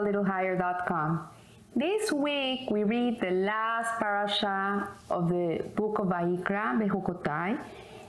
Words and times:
livealittlehigher.com. 0.00 1.28
This 1.74 2.12
week 2.12 2.70
we 2.70 2.84
read 2.84 3.20
the 3.20 3.30
last 3.30 3.98
parasha 3.98 4.88
of 5.10 5.28
the 5.28 5.62
book 5.74 5.98
of 5.98 6.08
Vayikra, 6.08 6.78
Behukotai, 6.80 7.58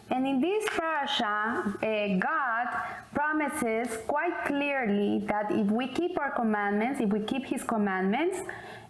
and 0.09 0.25
in 0.25 0.39
this 0.39 0.65
parasha, 0.69 1.75
uh, 1.83 2.17
God 2.17 2.67
promises 3.13 3.97
quite 4.07 4.45
clearly 4.45 5.19
that 5.27 5.51
if 5.51 5.67
we 5.67 5.87
keep 5.89 6.17
our 6.17 6.31
commandments, 6.31 7.01
if 7.01 7.09
we 7.09 7.19
keep 7.19 7.45
His 7.45 7.63
commandments, 7.63 8.39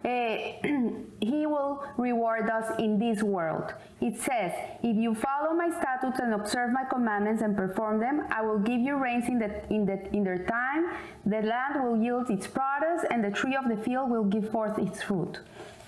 uh, 0.05 0.07
he 1.19 1.47
will 1.47 1.83
reward 1.97 2.49
us 2.51 2.77
in 2.77 2.99
this 2.99 3.23
world. 3.23 3.73
It 3.99 4.19
says, 4.19 4.53
If 4.83 4.95
you 4.95 5.15
follow 5.37 5.55
my 5.55 5.69
statutes 5.69 6.19
and 6.19 6.33
observe 6.33 6.71
my 6.71 6.83
commandments 6.83 7.41
and 7.41 7.55
perform 7.55 7.99
them, 7.99 8.25
I 8.29 8.41
will 8.41 8.59
give 8.59 8.79
you 8.79 8.97
rains 8.97 9.27
in, 9.27 9.39
the, 9.39 9.73
in, 9.73 9.85
the, 9.85 10.07
in 10.15 10.23
their 10.23 10.37
time, 10.37 10.91
the 11.25 11.41
land 11.41 11.83
will 11.83 12.01
yield 12.01 12.29
its 12.29 12.47
produce, 12.47 13.05
and 13.09 13.23
the 13.23 13.31
tree 13.31 13.55
of 13.55 13.67
the 13.69 13.77
field 13.83 14.09
will 14.09 14.23
give 14.23 14.49
forth 14.49 14.77
its 14.79 15.01
fruit. 15.01 15.39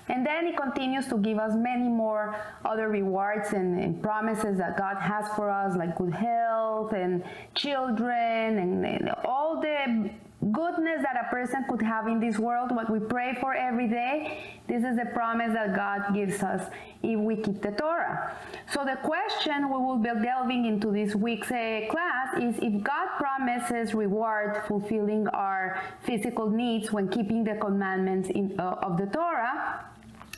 And 0.08 0.26
then 0.26 0.46
he 0.46 0.52
continues 0.52 1.06
to 1.08 1.18
give 1.18 1.38
us 1.38 1.54
many 1.54 1.88
more 1.88 2.34
other 2.64 2.88
rewards 2.88 3.52
and, 3.52 3.78
and 3.78 4.02
promises 4.02 4.58
that 4.58 4.76
God 4.76 4.96
has 4.96 5.28
for 5.36 5.50
us, 5.50 5.76
like 5.76 5.96
good 5.96 6.12
health 6.12 6.92
and 6.92 7.22
children 7.54 8.58
and, 8.58 8.84
and 8.84 9.10
all 9.24 9.60
the 9.60 10.10
goodness 10.40 11.02
that 11.02 11.26
a 11.26 11.28
person 11.30 11.64
could 11.68 11.82
have 11.82 12.06
in 12.06 12.18
this 12.18 12.38
world, 12.38 12.74
what 12.74 12.88
we 12.90 12.98
pray 12.98 13.36
for 13.40 13.54
every 13.54 13.86
day, 13.86 14.56
this 14.66 14.82
is 14.84 14.96
the 14.96 15.04
promise 15.12 15.52
that 15.52 15.76
God 15.76 16.14
gives 16.14 16.42
us 16.42 16.70
if 17.02 17.18
we 17.18 17.36
keep 17.36 17.60
the 17.60 17.72
Torah. 17.72 18.34
So 18.72 18.84
the 18.84 18.96
question 19.02 19.68
we 19.68 19.76
will 19.76 19.98
be 19.98 20.10
delving 20.22 20.64
into 20.64 20.90
this 20.92 21.14
week's 21.14 21.50
uh, 21.50 21.82
class 21.90 22.38
is 22.38 22.56
if 22.62 22.82
God 22.82 23.08
promises 23.18 23.92
reward 23.92 24.62
fulfilling 24.66 25.28
our 25.28 25.82
physical 26.04 26.48
needs 26.48 26.90
when 26.90 27.08
keeping 27.08 27.44
the 27.44 27.56
commandments 27.56 28.30
in, 28.30 28.58
uh, 28.58 28.76
of 28.82 28.96
the 28.96 29.06
Torah, 29.06 29.84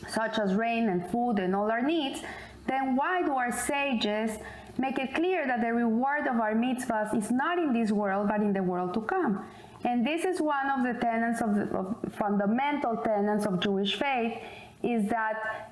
such 0.08 0.40
as 0.40 0.55
rain 0.55 0.88
and 0.88 1.08
food 1.10 1.38
and 1.38 1.55
all 1.55 1.70
our 1.70 1.82
needs, 1.82 2.22
then 2.66 2.96
why 2.96 3.22
do 3.22 3.34
our 3.34 3.52
sages 3.52 4.38
make 4.78 4.98
it 4.98 5.14
clear 5.14 5.46
that 5.46 5.60
the 5.60 5.72
reward 5.72 6.27
of 6.27 6.40
our 6.40 6.55
mitzvahs 6.55 7.16
is 7.16 7.30
not 7.30 7.58
in 7.58 7.72
this 7.72 7.92
world 7.92 8.27
but 8.28 8.40
in 8.40 8.52
the 8.52 8.62
world 8.62 8.94
to 8.94 9.00
come? 9.02 9.44
And 9.84 10.06
this 10.06 10.25
is 10.25 10.41
one 10.41 10.70
of 10.70 10.84
the 10.84 11.00
tenets 11.00 11.41
of, 11.41 11.55
the, 11.55 11.62
of 11.77 11.97
fundamental 12.14 12.97
tenets 12.97 13.47
of 13.47 13.61
Jewish 13.61 13.98
faith 13.98 14.39
is 14.83 15.08
that 15.08 15.70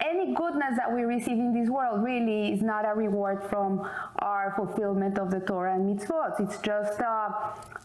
any 0.00 0.34
goodness 0.34 0.76
that 0.76 0.92
we 0.92 1.02
receive 1.02 1.38
in 1.38 1.52
this 1.52 1.68
world 1.68 2.02
really 2.02 2.52
is 2.52 2.62
not 2.62 2.84
a 2.86 2.94
reward 2.94 3.42
from 3.48 3.88
our 4.20 4.52
fulfillment 4.56 5.18
of 5.18 5.30
the 5.30 5.40
Torah 5.40 5.74
and 5.74 5.98
mitzvot. 5.98 6.40
It's 6.40 6.58
just 6.58 7.00
uh, 7.00 7.28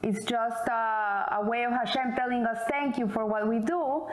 it's 0.01 0.23
just 0.25 0.67
uh, 0.69 1.25
a 1.31 1.41
way 1.43 1.63
of 1.65 1.71
Hashem 1.71 2.15
telling 2.15 2.45
us 2.45 2.57
thank 2.69 2.97
you 2.97 3.07
for 3.07 3.25
what 3.25 3.47
we 3.47 3.59
do, 3.59 4.07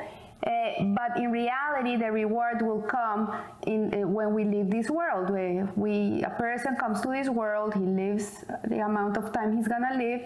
uh, 0.44 0.82
but 0.96 1.16
in 1.16 1.30
reality, 1.30 1.96
the 1.96 2.10
reward 2.10 2.62
will 2.62 2.82
come 2.82 3.32
in 3.66 3.94
uh, 3.94 4.08
when 4.08 4.34
we 4.34 4.44
leave 4.44 4.70
this 4.70 4.90
world. 4.90 5.30
We, 5.30 5.62
we, 5.76 6.22
a 6.24 6.30
person 6.30 6.74
comes 6.76 7.00
to 7.02 7.08
this 7.08 7.28
world, 7.28 7.74
he 7.74 7.80
lives 7.80 8.44
the 8.64 8.80
amount 8.80 9.16
of 9.16 9.32
time 9.32 9.56
he's 9.56 9.68
gonna 9.68 9.96
live, 9.96 10.22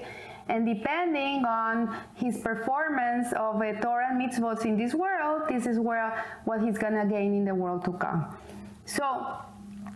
and 0.48 0.64
depending 0.64 1.44
on 1.44 1.94
his 2.14 2.38
performance 2.38 3.32
of 3.34 3.60
a 3.60 3.78
Torah 3.80 4.08
and 4.10 4.20
mitzvot 4.20 4.64
in 4.64 4.78
this 4.78 4.94
world, 4.94 5.42
this 5.50 5.66
is 5.66 5.78
where 5.78 6.24
what 6.44 6.62
he's 6.62 6.78
gonna 6.78 7.04
gain 7.04 7.34
in 7.34 7.44
the 7.44 7.54
world 7.54 7.84
to 7.84 7.92
come. 7.92 8.36
So. 8.84 9.36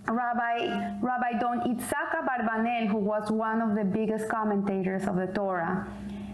Rabbi, 0.09 0.99
Rabbi 1.01 1.39
Don 1.39 1.61
Itzhak 1.61 2.25
Abarbanel, 2.25 2.89
who 2.89 2.97
was 2.97 3.31
one 3.31 3.61
of 3.61 3.77
the 3.77 3.84
biggest 3.84 4.29
commentators 4.29 5.07
of 5.07 5.15
the 5.15 5.27
Torah, 5.29 5.87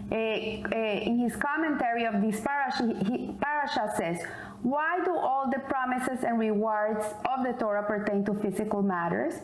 uh, 0.09 0.15
in 0.15 1.19
his 1.19 1.35
commentary 1.35 2.05
of 2.05 2.21
this 2.21 2.39
parasha, 2.39 2.87
he, 3.05 3.35
parasha 3.67 3.93
says, 3.97 4.21
why 4.63 4.99
do 5.05 5.15
all 5.15 5.49
the 5.51 5.59
promises 5.59 6.23
and 6.23 6.39
rewards 6.39 7.05
of 7.25 7.45
the 7.45 7.53
Torah 7.53 7.83
pertain 7.83 8.25
to 8.25 8.33
physical 8.33 8.81
matters? 8.81 9.35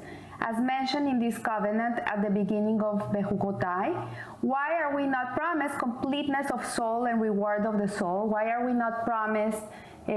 As 0.41 0.57
mentioned 0.59 1.07
in 1.07 1.19
this 1.19 1.37
covenant 1.37 1.99
at 2.05 2.21
the 2.23 2.29
beginning 2.29 2.81
of 2.81 3.13
Behukotai, 3.13 4.09
why 4.41 4.73
are 4.81 4.95
we 4.95 5.07
not 5.07 5.35
promised 5.35 5.77
completeness 5.79 6.51
of 6.51 6.65
soul 6.65 7.05
and 7.05 7.21
reward 7.21 7.65
of 7.65 7.77
the 7.77 7.87
soul? 7.87 8.27
Why 8.27 8.49
are 8.49 8.65
we 8.65 8.73
not 8.73 9.05
promised 9.05 9.61
uh, 10.07 10.11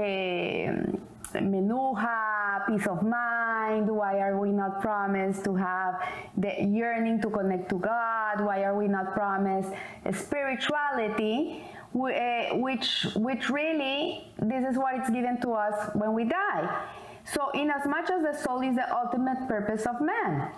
menuha, 1.39 2.67
peace 2.67 2.87
of 2.87 3.03
mind? 3.03 3.89
Why 3.89 4.19
are 4.19 4.37
we 4.37 4.51
not 4.51 4.81
promised 4.81 5.45
to 5.45 5.55
have 5.55 6.01
the 6.35 6.61
yearning 6.61 7.21
to 7.21 7.29
connect 7.29 7.69
to 7.69 7.79
God? 7.79 8.41
Why 8.41 8.63
are 8.63 8.75
we 8.75 8.87
not 8.87 9.13
promised 9.13 9.69
spirituality? 10.11 11.63
Eh, 11.95 12.51
which, 12.53 13.07
which 13.15 13.49
really, 13.49 14.31
this 14.39 14.63
is 14.69 14.77
what 14.77 14.95
it's 14.95 15.09
given 15.09 15.39
to 15.41 15.51
us 15.51 15.89
when 15.95 16.13
we 16.13 16.25
die. 16.25 16.85
So, 17.33 17.49
in 17.51 17.71
as 17.71 17.85
much 17.87 18.09
as 18.09 18.21
the 18.23 18.37
soul 18.43 18.61
is 18.61 18.75
the 18.75 18.95
ultimate 18.95 19.47
purpose 19.47 19.85
of 19.85 19.99
man, 20.01 20.51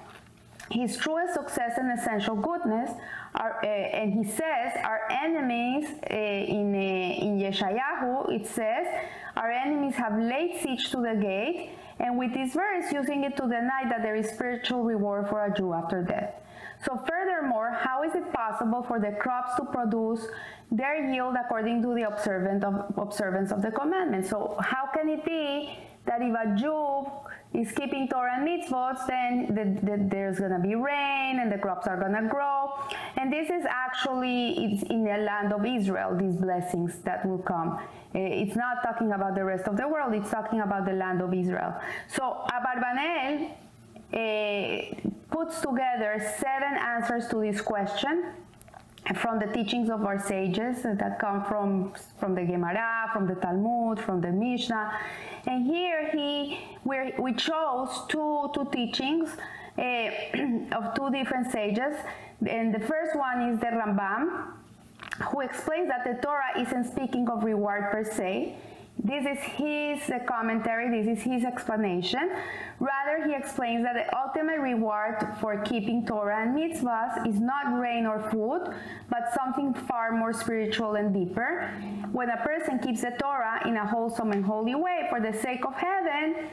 his 0.69 0.97
truest 0.97 1.33
success 1.33 1.77
and 1.77 1.97
essential 1.97 2.35
goodness 2.35 2.91
are, 3.35 3.59
uh, 3.63 3.67
and 3.67 4.13
he 4.13 4.23
says, 4.23 4.73
our 4.83 5.09
enemies 5.09 5.87
uh, 6.11 6.15
in, 6.15 6.75
uh, 6.75 7.25
in 7.25 7.39
Yeshayahu, 7.39 8.31
it 8.31 8.45
says, 8.45 8.87
our 9.35 9.49
enemies 9.49 9.95
have 9.95 10.19
laid 10.19 10.59
siege 10.61 10.91
to 10.91 10.97
the 10.97 11.15
gate, 11.19 11.71
and 11.99 12.17
with 12.17 12.33
this 12.33 12.53
verse, 12.53 12.91
using 12.91 13.23
it 13.23 13.35
to 13.37 13.43
deny 13.43 13.83
that 13.89 14.03
there 14.03 14.15
is 14.15 14.29
spiritual 14.29 14.83
reward 14.83 15.27
for 15.27 15.45
a 15.45 15.53
Jew 15.55 15.73
after 15.73 16.03
death. 16.03 16.35
So 16.85 16.97
furthermore, 17.07 17.71
how 17.71 18.03
is 18.03 18.15
it 18.15 18.31
possible 18.31 18.83
for 18.83 18.99
the 18.99 19.11
crops 19.11 19.55
to 19.57 19.65
produce 19.65 20.25
their 20.71 21.11
yield 21.11 21.35
according 21.43 21.81
to 21.81 21.93
the 21.93 22.03
observance 22.07 22.63
of, 22.63 22.93
observance 22.97 23.51
of 23.51 23.61
the 23.61 23.71
commandment? 23.71 24.25
So 24.25 24.57
how 24.61 24.87
can 24.93 25.09
it 25.09 25.25
be 25.25 25.77
that 26.05 26.21
if 26.21 26.33
a 26.33 26.55
Jew 26.55 27.05
is 27.53 27.71
keeping 27.71 28.07
Torah 28.07 28.37
and 28.37 28.47
mitzvot, 28.47 29.07
then 29.07 29.47
the, 29.53 29.85
the, 29.85 30.03
there's 30.09 30.39
going 30.39 30.51
to 30.51 30.59
be 30.59 30.75
rain 30.75 31.39
and 31.39 31.51
the 31.51 31.57
crops 31.57 31.87
are 31.87 31.99
going 31.99 32.13
to 32.13 32.27
grow. 32.29 32.71
And 33.17 33.31
this 33.31 33.49
is 33.49 33.65
actually 33.67 34.63
it's 34.63 34.83
in 34.83 35.03
the 35.03 35.17
land 35.17 35.51
of 35.51 35.65
Israel, 35.65 36.15
these 36.15 36.37
blessings 36.37 36.99
that 36.99 37.25
will 37.25 37.39
come. 37.39 37.79
Eh, 38.15 38.43
it's 38.43 38.55
not 38.55 38.83
talking 38.83 39.11
about 39.11 39.35
the 39.35 39.43
rest 39.43 39.67
of 39.67 39.77
the 39.77 39.87
world, 39.87 40.13
it's 40.13 40.29
talking 40.29 40.61
about 40.61 40.85
the 40.85 40.93
land 40.93 41.21
of 41.21 41.33
Israel. 41.33 41.75
So 42.07 42.45
Abarbanel 42.53 43.51
uh, 44.13 45.09
puts 45.31 45.61
together 45.61 46.19
seven 46.39 46.77
answers 46.77 47.27
to 47.29 47.41
this 47.41 47.61
question 47.61 48.25
from 49.15 49.39
the 49.39 49.47
teachings 49.47 49.89
of 49.89 50.03
our 50.03 50.19
sages 50.19 50.83
that 50.83 51.19
come 51.19 51.43
from, 51.45 51.93
from 52.19 52.35
the 52.35 52.43
Gemara, 52.43 53.09
from 53.11 53.27
the 53.27 53.35
Talmud, 53.35 53.99
from 53.99 54.21
the 54.21 54.31
Mishnah. 54.31 54.99
And 55.47 55.65
here 55.65 56.09
he, 56.11 56.59
we 56.83 57.33
chose 57.33 57.89
two, 58.07 58.51
two 58.53 58.67
teachings 58.71 59.29
uh, 59.77 59.81
of 60.73 60.93
two 60.95 61.09
different 61.11 61.51
sages. 61.51 61.95
And 62.45 62.73
the 62.73 62.79
first 62.79 63.15
one 63.15 63.49
is 63.49 63.59
the 63.59 63.67
Rambam, 63.67 64.53
who 65.31 65.41
explains 65.41 65.87
that 65.89 66.03
the 66.05 66.21
Torah 66.21 66.59
isn't 66.59 66.91
speaking 66.91 67.29
of 67.29 67.43
reward 67.43 67.91
per 67.91 68.03
se, 68.03 68.55
this 69.01 69.25
is 69.25 69.39
his 69.55 70.09
uh, 70.09 70.19
commentary, 70.27 71.01
this 71.01 71.19
is 71.19 71.23
his 71.23 71.45
explanation. 71.45 72.31
Rather, 72.79 73.25
he 73.25 73.33
explains 73.33 73.83
that 73.83 73.93
the 73.93 74.17
ultimate 74.17 74.59
reward 74.59 75.15
for 75.39 75.61
keeping 75.63 76.05
Torah 76.05 76.41
and 76.41 76.57
mitzvahs 76.57 77.25
is 77.25 77.39
not 77.39 77.73
grain 77.75 78.05
or 78.05 78.19
food, 78.29 78.73
but 79.09 79.33
something 79.33 79.73
far 79.73 80.11
more 80.11 80.33
spiritual 80.33 80.95
and 80.95 81.13
deeper. 81.13 81.71
When 82.11 82.29
a 82.29 82.37
person 82.37 82.79
keeps 82.79 83.01
the 83.01 83.11
Torah 83.11 83.65
in 83.65 83.77
a 83.77 83.87
wholesome 83.87 84.31
and 84.31 84.43
holy 84.43 84.75
way 84.75 85.07
for 85.09 85.21
the 85.21 85.31
sake 85.31 85.65
of 85.65 85.75
heaven, 85.75 86.49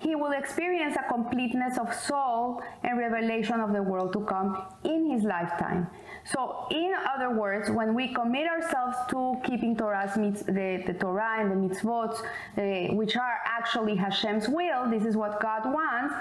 he 0.00 0.14
will 0.14 0.32
experience 0.32 0.96
a 0.96 1.12
completeness 1.12 1.78
of 1.78 1.94
soul 1.94 2.62
and 2.82 2.98
revelation 2.98 3.60
of 3.60 3.72
the 3.72 3.82
world 3.82 4.12
to 4.14 4.20
come 4.20 4.62
in 4.84 5.10
his 5.10 5.24
lifetime. 5.24 5.86
So, 6.24 6.66
in 6.70 6.92
other 7.14 7.30
words, 7.30 7.70
when 7.70 7.94
we 7.94 8.12
commit 8.12 8.46
ourselves 8.48 8.96
to 9.10 9.36
keeping 9.44 9.76
Torah's 9.76 10.14
the, 10.14 10.82
the 10.86 10.94
Torah 10.98 11.36
and 11.40 11.50
the 11.50 11.74
mitzvot, 11.74 12.20
uh, 12.20 12.94
which 12.94 13.16
are 13.16 13.38
actually 13.46 13.96
Hashem's 13.96 14.48
will, 14.48 14.88
this 14.90 15.04
is 15.04 15.16
what 15.16 15.40
God 15.40 15.64
wants, 15.64 16.14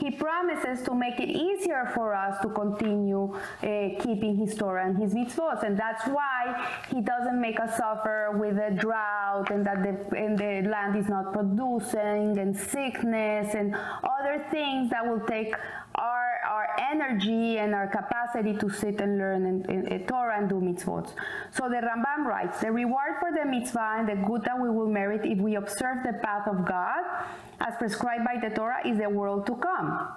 He 0.00 0.10
promises 0.10 0.82
to 0.86 0.94
make 0.94 1.20
it 1.20 1.28
easier 1.28 1.90
for 1.94 2.14
us 2.14 2.40
to 2.40 2.48
continue 2.48 3.34
uh, 3.34 3.66
keeping 4.00 4.36
His 4.36 4.54
Torah 4.54 4.86
and 4.86 4.96
His 4.96 5.12
mitzvot. 5.12 5.62
And 5.62 5.78
that's 5.78 6.06
why 6.06 6.68
He 6.90 7.00
doesn't 7.02 7.40
make 7.40 7.60
us 7.60 7.76
suffer 7.76 8.30
with 8.34 8.56
a 8.56 8.70
drought 8.70 9.50
and 9.50 9.66
that 9.66 9.82
the, 9.82 10.16
and 10.16 10.38
the 10.38 10.68
land 10.68 10.96
is 10.96 11.08
not 11.08 11.32
producing 11.32 12.38
and 12.38 12.56
sickness 12.56 13.54
and 13.54 13.74
other 13.74 14.44
things 14.50 14.90
that 14.90 15.06
will 15.06 15.24
take 15.26 15.54
our, 15.96 16.40
our 16.48 16.68
energy 16.90 17.58
and 17.58 17.74
our 17.74 17.88
capacity 17.88 18.54
to 18.56 18.70
sit 18.70 19.00
and 19.00 19.18
learn 19.18 19.44
and, 19.44 19.66
in, 19.66 19.86
in 19.88 20.06
Torah 20.06 20.38
and 20.38 20.48
do 20.48 20.56
mitzvot. 20.56 21.12
So 21.52 21.68
the 21.68 21.76
Rambam 21.76 22.24
writes, 22.24 22.60
the 22.60 22.72
reward 22.72 23.16
for 23.20 23.30
the 23.32 23.44
mitzvah 23.44 23.96
and 23.98 24.08
the 24.08 24.16
good 24.26 24.44
that 24.44 24.58
we 24.58 24.70
will 24.70 24.88
merit 24.88 25.22
if 25.24 25.38
we 25.38 25.56
observe 25.56 25.98
the 26.04 26.14
path 26.22 26.48
of 26.48 26.64
God 26.64 27.04
as 27.60 27.76
prescribed 27.76 28.24
by 28.24 28.38
the 28.40 28.54
Torah 28.54 28.86
is 28.86 28.98
the 28.98 29.08
world 29.08 29.46
to 29.46 29.54
come. 29.56 30.08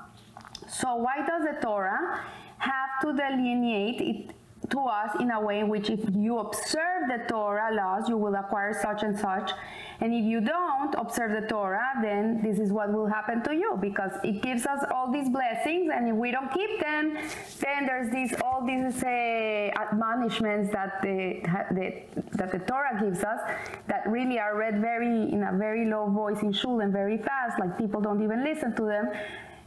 So 0.67 0.95
why 0.95 1.25
does 1.25 1.43
the 1.43 1.59
Torah 1.61 2.21
have 2.57 3.01
to 3.01 3.13
delineate 3.13 4.01
it 4.01 4.35
to 4.69 4.80
us 4.80 5.12
in 5.19 5.31
a 5.31 5.39
way 5.39 5.60
in 5.60 5.69
which 5.69 5.89
if 5.89 6.00
you 6.15 6.39
observe 6.39 7.07
the 7.07 7.24
Torah 7.27 7.74
laws, 7.74 8.07
you 8.10 8.18
will 8.18 8.36
acquire 8.36 8.74
such 8.81 9.04
and 9.04 9.18
such. 9.18 9.51
And 10.00 10.13
if 10.13 10.24
you 10.24 10.42
don't 10.42 10.94
observe 10.95 11.31
the 11.39 11.48
Torah, 11.48 11.92
then 12.01 12.42
this 12.44 12.60
is 12.60 12.71
what 12.71 12.92
will 12.92 13.07
happen 13.07 13.42
to 13.44 13.54
you 13.54 13.77
because 13.80 14.12
it 14.24 14.42
gives 14.42 14.65
us 14.65 14.83
all 14.94 15.12
these 15.12 15.30
blessings. 15.30 15.92
And 15.94 16.10
if 16.10 16.15
we 16.15 16.31
don't 16.31 16.51
keep 16.51 16.81
them, 16.81 17.18
then 17.60 17.86
there's 17.86 18.12
these 18.12 18.33
all 18.44 18.65
these 18.65 19.04
uh, 19.04 19.07
admonishments 19.07 20.71
that 20.71 21.01
the, 21.01 21.42
the, 21.71 22.04
that 22.38 22.51
the 22.51 22.60
Torah 22.60 23.00
gives 23.00 23.24
us 23.24 23.39
that 23.88 24.07
really 24.07 24.39
are 24.39 24.57
read 24.57 24.81
very 24.81 25.31
in 25.31 25.44
a 25.44 25.57
very 25.57 25.86
low 25.86 26.10
voice 26.10 26.42
in 26.42 26.51
shul 26.51 26.81
and 26.81 26.92
very 26.92 27.18
fast, 27.18 27.60
like 27.60 27.77
people 27.77 28.01
don't 28.01 28.21
even 28.24 28.44
listen 28.44 28.75
to 28.75 28.83
them 28.83 29.10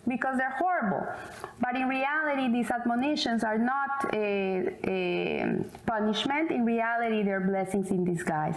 because 0.08 0.36
they're 0.38 0.56
horrible. 0.58 1.06
But 1.60 1.76
in 1.76 1.88
reality, 1.88 2.52
these 2.52 2.70
admonitions 2.70 3.42
are 3.44 3.58
not 3.58 4.12
a, 4.12 4.76
a, 4.84 5.64
punishment. 5.86 6.50
In 6.50 6.64
reality, 6.64 7.22
they're 7.22 7.40
blessings 7.40 7.90
in 7.90 8.04
disguise. 8.04 8.56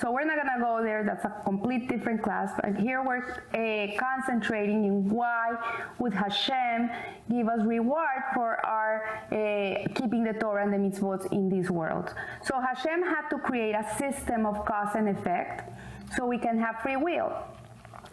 So 0.00 0.10
we're 0.10 0.24
not 0.24 0.36
going 0.36 0.58
to 0.58 0.64
go 0.64 0.82
there. 0.82 1.04
That's 1.04 1.24
a 1.24 1.42
complete 1.44 1.88
different 1.88 2.22
class. 2.22 2.50
But 2.62 2.76
here 2.76 3.02
we're 3.02 3.42
uh, 3.54 3.98
concentrating 3.98 4.84
in 4.84 5.08
why 5.08 5.56
would 5.98 6.14
Hashem 6.14 6.90
give 7.30 7.48
us 7.48 7.60
reward 7.64 8.22
for 8.34 8.64
our 8.64 9.20
uh, 9.30 9.88
keeping 9.94 10.24
the 10.24 10.32
Torah 10.32 10.64
and 10.64 10.72
the 10.72 10.78
mitzvot 10.78 11.32
in 11.32 11.48
this 11.48 11.70
world. 11.70 12.14
So 12.42 12.60
Hashem 12.60 13.02
had 13.02 13.28
to 13.30 13.38
create 13.38 13.74
a 13.74 13.86
system 13.98 14.46
of 14.46 14.64
cause 14.64 14.94
and 14.94 15.08
effect 15.08 15.70
so 16.16 16.26
we 16.26 16.38
can 16.38 16.58
have 16.58 16.80
free 16.80 16.96
will. 16.96 17.32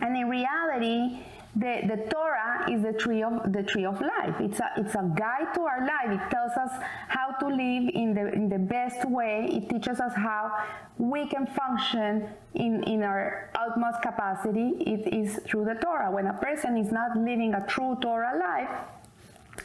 And 0.01 0.15
in 0.17 0.27
reality, 0.27 1.19
the, 1.55 1.81
the 1.87 2.09
Torah 2.11 2.69
is 2.69 2.81
the 2.83 2.91
tree 2.91 3.23
of 3.23 3.51
the 3.53 3.63
tree 3.63 3.85
of 3.85 4.01
life. 4.01 4.35
It's 4.39 4.59
a 4.59 4.71
it's 4.77 4.95
a 4.95 5.09
guide 5.15 5.53
to 5.53 5.61
our 5.61 5.79
life. 5.79 6.19
It 6.19 6.29
tells 6.29 6.51
us 6.51 6.71
how 7.07 7.31
to 7.39 7.47
live 7.47 7.89
in 7.93 8.13
the 8.13 8.33
in 8.33 8.49
the 8.49 8.59
best 8.59 9.09
way. 9.09 9.47
It 9.51 9.69
teaches 9.69 9.99
us 10.01 10.13
how 10.15 10.51
we 10.97 11.27
can 11.27 11.47
function 11.47 12.27
in, 12.55 12.83
in 12.83 13.03
our 13.03 13.49
utmost 13.55 14.01
capacity. 14.01 14.75
It 14.79 15.13
is 15.13 15.39
through 15.45 15.65
the 15.65 15.75
Torah. 15.75 16.11
When 16.11 16.27
a 16.27 16.33
person 16.33 16.77
is 16.77 16.91
not 16.91 17.17
living 17.17 17.53
a 17.53 17.65
true 17.67 17.97
Torah 18.01 18.37
life, 18.37 18.69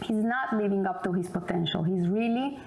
he's 0.02 0.24
not 0.24 0.52
living 0.52 0.86
up 0.86 1.02
to 1.04 1.12
his 1.12 1.28
potential. 1.28 1.82
He's 1.82 2.08
really, 2.08 2.58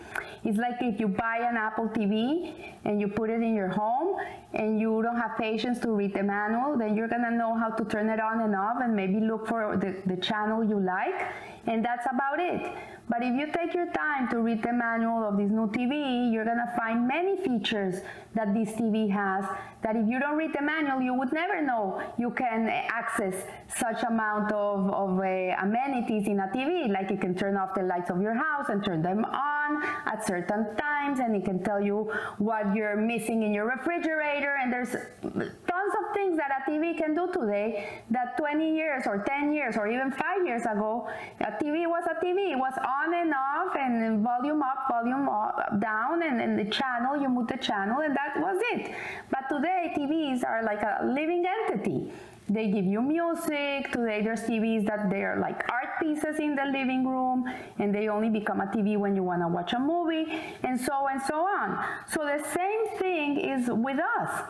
it's 0.45 0.57
like 0.57 0.75
if 0.81 0.99
you 0.99 1.07
buy 1.07 1.37
an 1.49 1.55
Apple 1.55 1.87
TV 1.87 2.53
and 2.85 2.99
you 2.99 3.07
put 3.07 3.29
it 3.29 3.41
in 3.41 3.55
your 3.55 3.69
home 3.69 4.17
and 4.53 4.79
you 4.79 5.01
don't 5.01 5.15
have 5.15 5.37
patience 5.37 5.79
to 5.79 5.91
read 5.91 6.13
the 6.13 6.23
manual, 6.23 6.77
then 6.77 6.95
you're 6.95 7.07
gonna 7.07 7.31
know 7.31 7.55
how 7.57 7.69
to 7.69 7.85
turn 7.85 8.09
it 8.09 8.19
on 8.19 8.41
and 8.41 8.55
off 8.55 8.77
and 8.81 8.95
maybe 8.95 9.19
look 9.19 9.47
for 9.47 9.77
the, 9.77 9.95
the 10.05 10.19
channel 10.21 10.63
you 10.63 10.79
like, 10.79 11.31
and 11.67 11.83
that's 11.83 12.05
about 12.05 12.39
it. 12.39 12.71
But 13.09 13.21
if 13.21 13.35
you 13.35 13.47
take 13.51 13.73
your 13.73 13.91
time 13.91 14.29
to 14.29 14.39
read 14.39 14.63
the 14.63 14.71
manual 14.71 15.27
of 15.27 15.37
this 15.37 15.49
new 15.49 15.67
TV, 15.67 16.31
you're 16.31 16.45
gonna 16.45 16.71
find 16.77 17.07
many 17.07 17.35
features 17.37 18.01
that 18.33 18.53
this 18.53 18.69
TV 18.71 19.09
has 19.09 19.45
that 19.83 19.95
if 19.97 20.07
you 20.07 20.19
don't 20.19 20.37
read 20.37 20.53
the 20.53 20.61
manual, 20.61 21.01
you 21.01 21.13
would 21.13 21.33
never 21.33 21.61
know 21.61 22.01
you 22.17 22.31
can 22.31 22.69
access 22.69 23.35
such 23.67 24.01
amount 24.03 24.51
of, 24.53 24.89
of 24.89 25.19
uh, 25.19 25.55
amenities 25.61 26.27
in 26.27 26.39
a 26.39 26.47
TV. 26.47 26.89
Like 26.89 27.11
you 27.11 27.17
can 27.17 27.35
turn 27.35 27.57
off 27.57 27.75
the 27.75 27.83
lights 27.83 28.09
of 28.09 28.21
your 28.21 28.33
house 28.33 28.67
and 28.69 28.83
turn 28.83 29.01
them 29.01 29.25
on 29.25 29.83
at 30.05 30.25
certain 30.25 30.75
times, 30.77 31.19
and 31.19 31.35
it 31.35 31.43
can 31.43 31.61
tell 31.63 31.81
you 31.81 32.11
what 32.37 32.73
you're 32.73 32.95
missing 32.95 33.43
in 33.43 33.53
your 33.53 33.69
refrigerator. 33.69 34.57
And 34.61 34.71
there's 34.71 34.93
tons 35.21 35.93
of 35.99 36.02
things 36.13 36.37
that 36.37 36.51
a 36.51 36.69
TV 36.69 36.97
can 36.97 37.15
do 37.15 37.31
today 37.31 38.01
that 38.09 38.37
20 38.37 38.75
years 38.75 39.03
or 39.05 39.23
10 39.23 39.53
years 39.53 39.77
or 39.77 39.87
even 39.87 40.11
five 40.11 40.45
years 40.45 40.63
ago, 40.63 41.09
a 41.41 41.51
TV 41.63 41.87
was 41.87 42.03
a 42.05 42.23
TV. 42.23 42.51
It 42.51 42.57
was 42.57 42.73
on 42.77 43.13
and 43.13 43.33
off 43.33 43.75
and 43.75 44.23
volume 44.23 44.61
up, 44.61 44.87
volume 44.89 45.27
up, 45.29 45.79
down, 45.79 46.23
and, 46.23 46.41
and 46.41 46.57
the 46.57 46.65
channel, 46.65 47.19
you 47.21 47.29
move 47.29 47.47
the 47.47 47.57
channel, 47.57 48.01
and 48.01 48.15
that 48.15 48.33
was 48.37 48.57
it. 48.73 48.93
But 49.29 49.53
today, 49.53 49.93
TVs 49.97 50.43
are 50.45 50.63
like 50.63 50.81
a 50.81 51.05
living 51.05 51.45
entity. 51.45 52.11
They 52.49 52.67
give 52.67 52.85
you 52.85 53.01
music. 53.01 53.91
Today, 53.91 54.21
there's 54.21 54.41
TVs 54.41 54.85
that 54.87 55.09
they're 55.09 55.39
like 55.39 55.63
art 55.71 55.99
pieces 56.01 56.39
in 56.39 56.55
the 56.55 56.65
living 56.65 57.07
room, 57.07 57.45
and 57.79 57.95
they 57.95 58.09
only 58.09 58.29
become 58.29 58.59
a 58.59 58.65
TV 58.65 58.97
when 58.97 59.15
you 59.15 59.23
want 59.23 59.41
to 59.41 59.47
watch 59.47 59.73
a 59.73 59.79
movie, 59.79 60.25
and 60.63 60.79
so 60.79 61.07
and 61.07 61.21
so 61.21 61.35
on. 61.35 61.83
So 62.07 62.19
the 62.19 62.43
same 62.53 62.99
thing 62.99 63.39
is 63.39 63.69
with 63.69 63.99
us. 64.19 64.41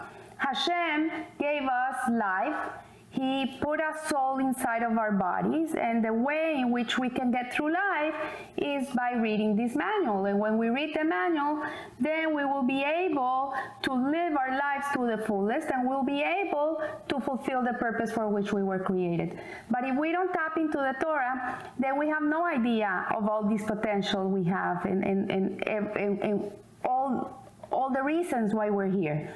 Hashem 0.43 1.11
gave 1.39 1.63
us 1.63 1.97
life 2.11 2.83
he 3.13 3.45
put 3.61 3.79
a 3.79 3.93
soul 4.09 4.39
inside 4.39 4.81
of 4.81 4.97
our 4.97 5.11
bodies, 5.11 5.75
and 5.75 6.03
the 6.03 6.11
way 6.11 6.55
in 6.57 6.71
which 6.71 6.97
we 6.97 7.11
can 7.11 7.29
get 7.29 7.53
through 7.53 7.71
life 7.71 8.15
is 8.57 8.87
by 8.95 9.13
reading 9.13 9.55
this 9.55 9.75
manual. 9.75 10.25
And 10.25 10.39
when 10.39 10.57
we 10.57 10.69
read 10.69 10.95
the 10.95 11.03
manual, 11.03 11.63
then 11.99 12.33
we 12.33 12.43
will 12.43 12.63
be 12.63 12.83
able 12.83 13.53
to 13.83 13.93
live 13.93 14.35
our 14.35 14.57
lives 14.57 14.87
to 14.95 15.05
the 15.05 15.23
fullest 15.27 15.67
and 15.69 15.87
we'll 15.87 16.03
be 16.03 16.23
able 16.23 16.81
to 17.07 17.19
fulfill 17.19 17.61
the 17.61 17.73
purpose 17.73 18.11
for 18.11 18.27
which 18.29 18.51
we 18.51 18.63
were 18.63 18.79
created. 18.79 19.39
But 19.69 19.83
if 19.83 19.95
we 19.95 20.11
don't 20.11 20.33
tap 20.33 20.57
into 20.57 20.79
the 20.79 20.95
Torah, 20.99 21.71
then 21.77 21.99
we 21.99 22.07
have 22.09 22.23
no 22.23 22.47
idea 22.47 23.05
of 23.15 23.29
all 23.29 23.43
this 23.47 23.61
potential 23.61 24.27
we 24.27 24.43
have 24.45 24.85
and, 24.85 25.03
and, 25.03 25.29
and, 25.29 25.87
and, 25.95 26.51
all, 26.83 27.47
all 27.71 27.91
the 27.91 28.01
reasons 28.01 28.55
why 28.55 28.71
we're 28.71 28.89
here. 28.89 29.31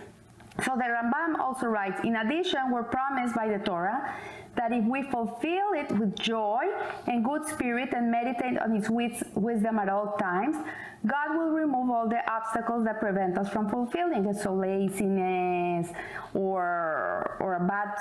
So 0.63 0.75
the 0.75 0.85
Rambam 0.85 1.39
also 1.39 1.67
writes, 1.67 2.01
in 2.03 2.15
addition, 2.15 2.71
we're 2.71 2.83
promised 2.83 3.35
by 3.35 3.47
the 3.47 3.59
Torah 3.59 4.13
that 4.57 4.71
if 4.71 4.83
we 4.85 5.03
fulfill 5.03 5.73
it 5.73 5.89
with 5.91 6.17
joy 6.19 6.63
and 7.07 7.23
good 7.23 7.45
spirit 7.47 7.93
and 7.93 8.11
meditate 8.11 8.59
on 8.59 8.75
its 8.75 8.89
wisdom 9.35 9.79
at 9.79 9.89
all 9.89 10.17
times, 10.19 10.57
God 11.05 11.37
will 11.37 11.51
remove 11.51 11.89
all 11.91 12.09
the 12.09 12.19
obstacles 12.29 12.83
that 12.85 12.99
prevent 12.99 13.37
us 13.37 13.49
from 13.49 13.69
fulfilling 13.69 14.25
it. 14.25 14.37
So 14.37 14.53
laziness 14.53 15.89
or, 16.33 17.37
or 17.39 17.55
a 17.55 17.59
bad 17.59 17.95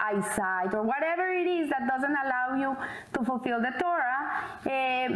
eyesight 0.00 0.74
or 0.74 0.82
whatever 0.82 1.30
it 1.30 1.46
is 1.46 1.68
that 1.70 1.86
doesn't 1.86 2.16
allow 2.24 2.56
you 2.56 2.76
to 3.14 3.24
fulfill 3.24 3.60
the 3.60 3.72
Torah, 3.78 4.48
eh, 4.66 5.08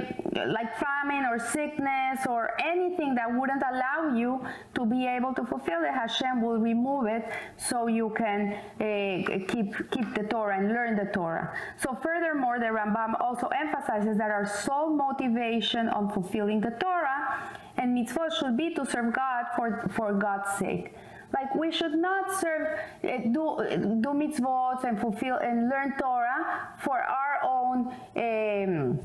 like 0.47 0.77
famine 0.79 1.25
or 1.25 1.39
sickness 1.39 2.27
or 2.29 2.51
anything 2.63 3.15
that 3.15 3.33
wouldn't 3.33 3.63
allow 3.63 4.15
you 4.15 4.45
to 4.75 4.85
be 4.85 5.07
able 5.07 5.33
to 5.35 5.45
fulfill 5.45 5.83
it, 5.83 5.93
Hashem 5.93 6.43
will 6.43 6.59
remove 6.59 7.07
it 7.07 7.25
so 7.57 7.87
you 7.87 8.11
can 8.17 8.53
uh, 8.53 9.39
keep, 9.49 9.91
keep 9.91 10.15
the 10.15 10.27
Torah 10.29 10.59
and 10.59 10.69
learn 10.69 10.82
the 10.91 11.11
Torah. 11.13 11.55
So 11.77 11.97
furthermore, 12.03 12.59
the 12.59 12.67
Rambam 12.67 13.21
also 13.21 13.49
emphasizes 13.49 14.17
that 14.19 14.31
our 14.31 14.47
sole 14.47 14.91
motivation 14.91 15.89
on 15.89 16.11
fulfilling 16.11 16.61
the 16.61 16.71
Torah 16.71 17.51
and 17.77 17.97
mitzvot 17.97 18.33
should 18.39 18.57
be 18.57 18.75
to 18.75 18.85
serve 18.85 19.13
God 19.15 19.45
for, 19.57 19.89
for 19.95 20.13
God's 20.13 20.59
sake. 20.59 20.95
Like 21.33 21.55
we 21.55 21.73
should 21.73 21.95
not 21.95 22.41
serve, 22.41 22.79
uh, 23.05 23.09
do, 23.33 24.01
do 24.01 24.11
mitzvot 24.13 24.85
and 24.85 25.01
fulfill 25.01 25.37
and 25.37 25.71
learn 25.71 25.95
Torah 25.99 26.77
for 26.79 26.99
our 26.99 27.41
own 27.43 27.95
um, 28.17 29.01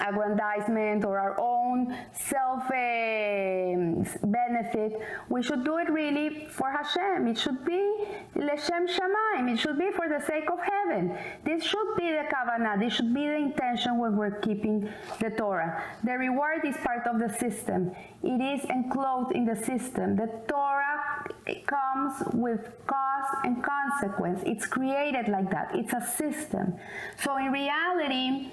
aggrandizement 0.00 1.04
or 1.04 1.18
our 1.18 1.36
own 1.38 1.96
self 2.12 2.64
uh, 2.70 4.26
benefit. 4.26 5.00
We 5.28 5.42
should 5.42 5.64
do 5.64 5.78
it 5.78 5.90
really 5.90 6.46
for 6.50 6.70
Hashem. 6.70 7.26
It 7.28 7.38
should 7.38 7.64
be 7.64 8.04
Leshem 8.36 8.86
Shamaim. 8.88 9.52
It 9.52 9.58
should 9.58 9.78
be 9.78 9.90
for 9.92 10.08
the 10.08 10.24
sake 10.24 10.50
of 10.50 10.58
heaven. 10.60 11.16
This 11.44 11.64
should 11.64 11.96
be 11.96 12.10
the 12.10 12.24
kavanah. 12.32 12.78
This 12.78 12.94
should 12.94 13.14
be 13.14 13.26
the 13.26 13.36
intention 13.36 13.98
when 13.98 14.16
we're 14.16 14.38
keeping 14.40 14.88
the 15.20 15.30
Torah. 15.30 15.82
The 16.04 16.12
reward 16.12 16.64
is 16.64 16.76
part 16.78 17.06
of 17.06 17.18
the 17.18 17.32
system. 17.38 17.92
It 18.22 18.40
is 18.40 18.64
enclosed 18.68 19.32
in 19.32 19.44
the 19.44 19.56
system. 19.56 20.16
The 20.16 20.28
Torah 20.48 21.24
comes 21.66 22.22
with 22.34 22.72
cause 22.86 23.30
and 23.44 23.62
consequence. 23.62 24.42
It's 24.44 24.66
created 24.66 25.28
like 25.28 25.50
that. 25.50 25.70
It's 25.74 25.92
a 25.92 26.00
system. 26.00 26.74
So 27.22 27.36
in 27.36 27.52
reality, 27.52 28.50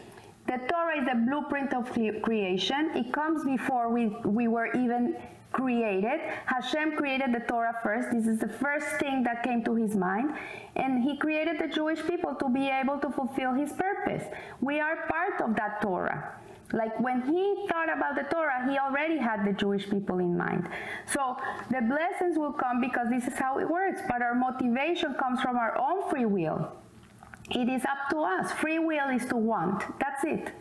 the 0.47 0.57
Torah 0.69 1.01
is 1.01 1.07
a 1.11 1.15
blueprint 1.15 1.73
of 1.73 1.91
creation. 2.21 2.91
It 2.95 3.11
comes 3.11 3.43
before 3.43 3.89
we, 3.89 4.07
we 4.23 4.47
were 4.47 4.67
even 4.67 5.15
created. 5.51 6.19
Hashem 6.45 6.97
created 6.97 7.33
the 7.33 7.39
Torah 7.39 7.79
first. 7.81 8.09
This 8.11 8.27
is 8.27 8.39
the 8.39 8.49
first 8.49 8.87
thing 8.99 9.23
that 9.23 9.41
came 9.41 9.63
to 9.63 9.73
his 9.73 9.95
mind. 9.95 10.35
And 10.75 11.03
he 11.03 11.17
created 11.17 11.59
the 11.59 11.67
Jewish 11.67 12.05
people 12.05 12.35
to 12.35 12.49
be 12.49 12.67
able 12.67 12.99
to 12.99 13.09
fulfill 13.09 13.53
his 13.53 13.71
purpose. 13.73 14.23
We 14.61 14.79
are 14.79 15.07
part 15.07 15.41
of 15.41 15.55
that 15.55 15.81
Torah. 15.81 16.35
Like 16.73 16.99
when 16.99 17.21
he 17.21 17.67
thought 17.69 17.89
about 17.95 18.15
the 18.15 18.23
Torah, 18.23 18.69
he 18.69 18.77
already 18.77 19.17
had 19.17 19.45
the 19.45 19.53
Jewish 19.53 19.89
people 19.89 20.19
in 20.19 20.35
mind. 20.35 20.67
So 21.05 21.37
the 21.69 21.81
blessings 21.81 22.37
will 22.37 22.53
come 22.53 22.81
because 22.81 23.07
this 23.09 23.27
is 23.27 23.37
how 23.39 23.59
it 23.59 23.69
works. 23.69 24.01
But 24.09 24.21
our 24.21 24.35
motivation 24.35 25.15
comes 25.15 25.41
from 25.41 25.57
our 25.57 25.77
own 25.77 26.09
free 26.09 26.25
will. 26.25 26.75
It 27.51 27.69
is 27.69 27.83
up 27.85 28.09
to 28.09 28.19
us. 28.19 28.51
Free 28.53 28.79
will 28.79 29.09
is 29.09 29.25
to 29.27 29.37
want. 29.37 29.83
That's 29.99 30.23
it. 30.23 30.51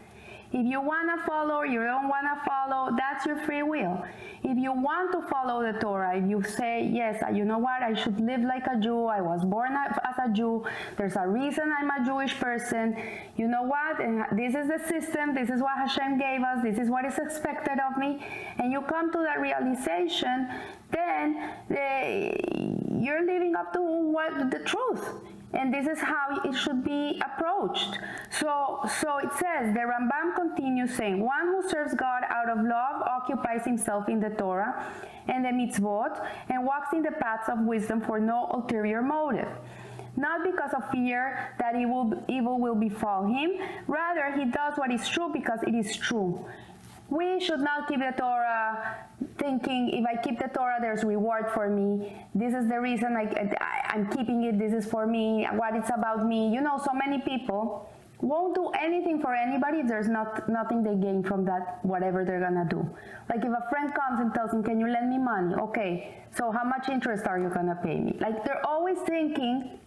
If 0.54 0.64
you 0.64 0.80
want 0.80 1.10
to 1.10 1.26
follow 1.26 1.56
or 1.56 1.66
you 1.66 1.82
don't 1.82 2.06
want 2.06 2.26
to 2.32 2.48
follow, 2.48 2.94
that's 2.96 3.26
your 3.26 3.38
free 3.38 3.64
will. 3.64 4.04
If 4.44 4.56
you 4.56 4.72
want 4.72 5.10
to 5.10 5.22
follow 5.28 5.64
the 5.64 5.76
Torah, 5.80 6.16
if 6.16 6.30
you 6.30 6.44
say, 6.44 6.88
yes, 6.92 7.20
you 7.32 7.44
know 7.44 7.58
what, 7.58 7.82
I 7.82 7.92
should 7.94 8.20
live 8.20 8.42
like 8.42 8.64
a 8.68 8.78
Jew, 8.78 9.06
I 9.06 9.20
was 9.20 9.44
born 9.44 9.72
as 9.72 10.14
a 10.24 10.30
Jew, 10.32 10.64
there's 10.96 11.16
a 11.16 11.26
reason 11.26 11.72
I'm 11.76 11.90
a 11.90 12.04
Jewish 12.04 12.38
person, 12.38 12.96
you 13.36 13.48
know 13.48 13.62
what, 13.62 13.98
and 13.98 14.26
this 14.38 14.54
is 14.54 14.68
the 14.68 14.78
system, 14.86 15.34
this 15.34 15.50
is 15.50 15.60
what 15.60 15.76
Hashem 15.76 16.18
gave 16.18 16.42
us, 16.42 16.62
this 16.62 16.78
is 16.78 16.88
what 16.88 17.04
is 17.04 17.18
expected 17.18 17.78
of 17.80 17.98
me, 17.98 18.24
and 18.58 18.70
you 18.70 18.82
come 18.82 19.10
to 19.10 19.18
that 19.18 19.40
realization, 19.40 20.48
then 20.92 21.50
the, 21.68 22.38
you're 23.00 23.26
living 23.26 23.56
up 23.56 23.72
to 23.72 23.82
what 23.82 24.52
the 24.52 24.60
truth 24.60 25.08
and 25.54 25.72
this 25.72 25.86
is 25.86 25.98
how 26.00 26.40
it 26.44 26.52
should 26.54 26.84
be 26.84 27.20
approached. 27.24 27.98
So, 28.30 28.80
so 29.00 29.18
it 29.18 29.30
says, 29.32 29.72
the 29.72 29.80
Rambam 29.80 30.34
continues 30.34 30.94
saying, 30.94 31.20
one 31.24 31.46
who 31.46 31.68
serves 31.68 31.94
God 31.94 32.22
out 32.28 32.50
of 32.50 32.58
love 32.64 33.02
occupies 33.02 33.64
himself 33.64 34.08
in 34.08 34.20
the 34.20 34.30
Torah 34.30 34.86
and 35.28 35.44
the 35.44 35.50
mitzvot 35.50 36.26
and 36.48 36.64
walks 36.64 36.92
in 36.92 37.02
the 37.02 37.12
paths 37.12 37.48
of 37.48 37.60
wisdom 37.60 38.00
for 38.00 38.18
no 38.18 38.48
ulterior 38.52 39.02
motive 39.02 39.48
not 40.16 40.44
because 40.44 40.72
of 40.74 40.88
fear 40.90 41.50
that 41.58 41.74
evil, 41.74 42.12
evil 42.28 42.60
will 42.60 42.74
befall 42.74 43.26
him. 43.26 43.50
Rather, 43.86 44.32
he 44.36 44.44
does 44.44 44.74
what 44.76 44.92
is 44.92 45.08
true 45.08 45.30
because 45.32 45.60
it 45.66 45.74
is 45.74 45.96
true. 45.96 46.46
We 47.10 47.38
should 47.38 47.60
not 47.60 47.88
keep 47.88 48.00
the 48.00 48.14
Torah 48.16 49.06
thinking 49.38 49.90
if 49.90 50.04
I 50.06 50.20
keep 50.22 50.38
the 50.38 50.48
Torah, 50.48 50.78
there's 50.80 51.04
reward 51.04 51.50
for 51.52 51.68
me. 51.68 52.16
This 52.34 52.54
is 52.54 52.66
the 52.68 52.80
reason 52.80 53.16
I, 53.16 53.94
am 53.94 54.10
keeping 54.10 54.44
it. 54.44 54.58
This 54.58 54.72
is 54.72 54.90
for 54.90 55.06
me. 55.06 55.46
What 55.52 55.76
it's 55.76 55.90
about 55.90 56.26
me. 56.26 56.52
You 56.52 56.60
know, 56.60 56.80
so 56.82 56.92
many 56.94 57.20
people 57.20 57.88
won't 58.20 58.54
do 58.54 58.70
anything 58.80 59.20
for 59.20 59.34
anybody 59.34 59.80
if 59.80 59.88
there's 59.88 60.08
not 60.08 60.48
nothing 60.48 60.82
they 60.82 60.94
gain 60.94 61.22
from 61.22 61.44
that 61.44 61.84
whatever 61.84 62.24
they're 62.24 62.40
gonna 62.40 62.66
do 62.70 62.88
like 63.28 63.44
if 63.44 63.52
a 63.52 63.68
friend 63.68 63.92
comes 63.94 64.20
and 64.20 64.32
tells 64.32 64.50
them 64.50 64.62
can 64.62 64.80
you 64.80 64.88
lend 64.88 65.10
me 65.10 65.18
money 65.18 65.54
okay 65.56 66.14
so 66.34 66.50
how 66.50 66.64
much 66.64 66.88
interest 66.88 67.26
are 67.26 67.38
you 67.38 67.50
gonna 67.50 67.78
pay 67.84 67.98
me 67.98 68.16
like 68.20 68.44
they're 68.44 68.64
always 68.66 68.96
thinking 69.00 69.78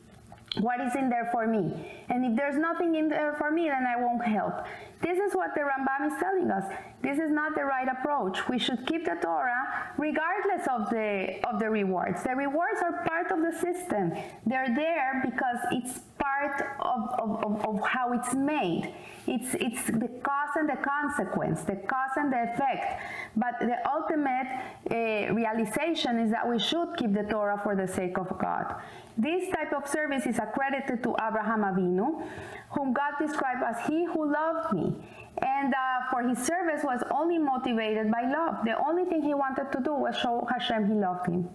what 0.59 0.79
is 0.81 0.95
in 0.95 1.09
there 1.09 1.29
for 1.31 1.45
me 1.45 1.91
and 2.09 2.25
if 2.25 2.35
there's 2.35 2.57
nothing 2.57 2.95
in 2.95 3.09
there 3.09 3.35
for 3.37 3.51
me 3.51 3.69
then 3.69 3.85
i 3.85 3.95
won't 4.01 4.23
help 4.23 4.65
this 5.01 5.19
is 5.19 5.35
what 5.35 5.53
the 5.53 5.61
Rambam 5.61 6.11
is 6.11 6.19
telling 6.19 6.49
us. 6.49 6.63
This 7.03 7.19
is 7.19 7.29
not 7.29 7.53
the 7.55 7.63
right 7.63 7.87
approach. 7.87 8.47
We 8.49 8.57
should 8.57 8.85
keep 8.87 9.05
the 9.05 9.15
Torah 9.21 9.93
regardless 9.97 10.67
of 10.67 10.89
the 10.89 11.39
of 11.47 11.59
the 11.59 11.69
rewards. 11.69 12.23
The 12.23 12.35
rewards 12.35 12.81
are 12.81 13.05
part 13.05 13.31
of 13.31 13.39
the 13.41 13.51
system. 13.59 14.11
They're 14.47 14.73
there 14.73 15.21
because 15.23 15.59
it's 15.71 15.99
part 16.17 16.61
of, 16.79 17.19
of, 17.19 17.43
of, 17.43 17.65
of 17.65 17.87
how 17.87 18.13
it's 18.13 18.33
made. 18.33 18.93
It's, 19.27 19.53
it's 19.55 19.85
the 19.85 20.09
cause 20.23 20.55
and 20.55 20.69
the 20.69 20.77
consequence, 20.77 21.61
the 21.61 21.75
cause 21.75 22.11
and 22.15 22.31
the 22.31 22.43
effect. 22.53 23.01
But 23.35 23.59
the 23.59 23.77
ultimate 23.87 24.47
uh, 24.89 25.33
realization 25.33 26.17
is 26.19 26.31
that 26.31 26.47
we 26.47 26.57
should 26.57 26.95
keep 26.97 27.13
the 27.13 27.23
Torah 27.23 27.59
for 27.61 27.75
the 27.75 27.87
sake 27.87 28.17
of 28.17 28.35
God. 28.39 28.75
This 29.17 29.49
type 29.49 29.73
of 29.73 29.87
service 29.87 30.27
is 30.27 30.37
accredited 30.37 31.01
to 31.03 31.15
Abraham 31.19 31.61
Avinu, 31.61 32.21
whom 32.69 32.93
God 32.93 33.13
described 33.19 33.63
as 33.63 33.87
he 33.87 34.05
who 34.05 34.31
loved 34.31 34.73
me. 34.73 34.93
And 35.41 35.73
uh, 35.73 36.11
for 36.11 36.21
his 36.21 36.37
service 36.37 36.83
was 36.83 37.01
only 37.09 37.39
motivated 37.39 38.11
by 38.11 38.29
love. 38.29 38.63
The 38.63 38.77
only 38.77 39.05
thing 39.05 39.23
he 39.23 39.33
wanted 39.33 39.71
to 39.71 39.79
do 39.81 39.93
was 39.93 40.15
show 40.17 40.47
Hashem 40.49 40.87
he 40.87 40.93
loved 40.93 41.27
him. 41.27 41.49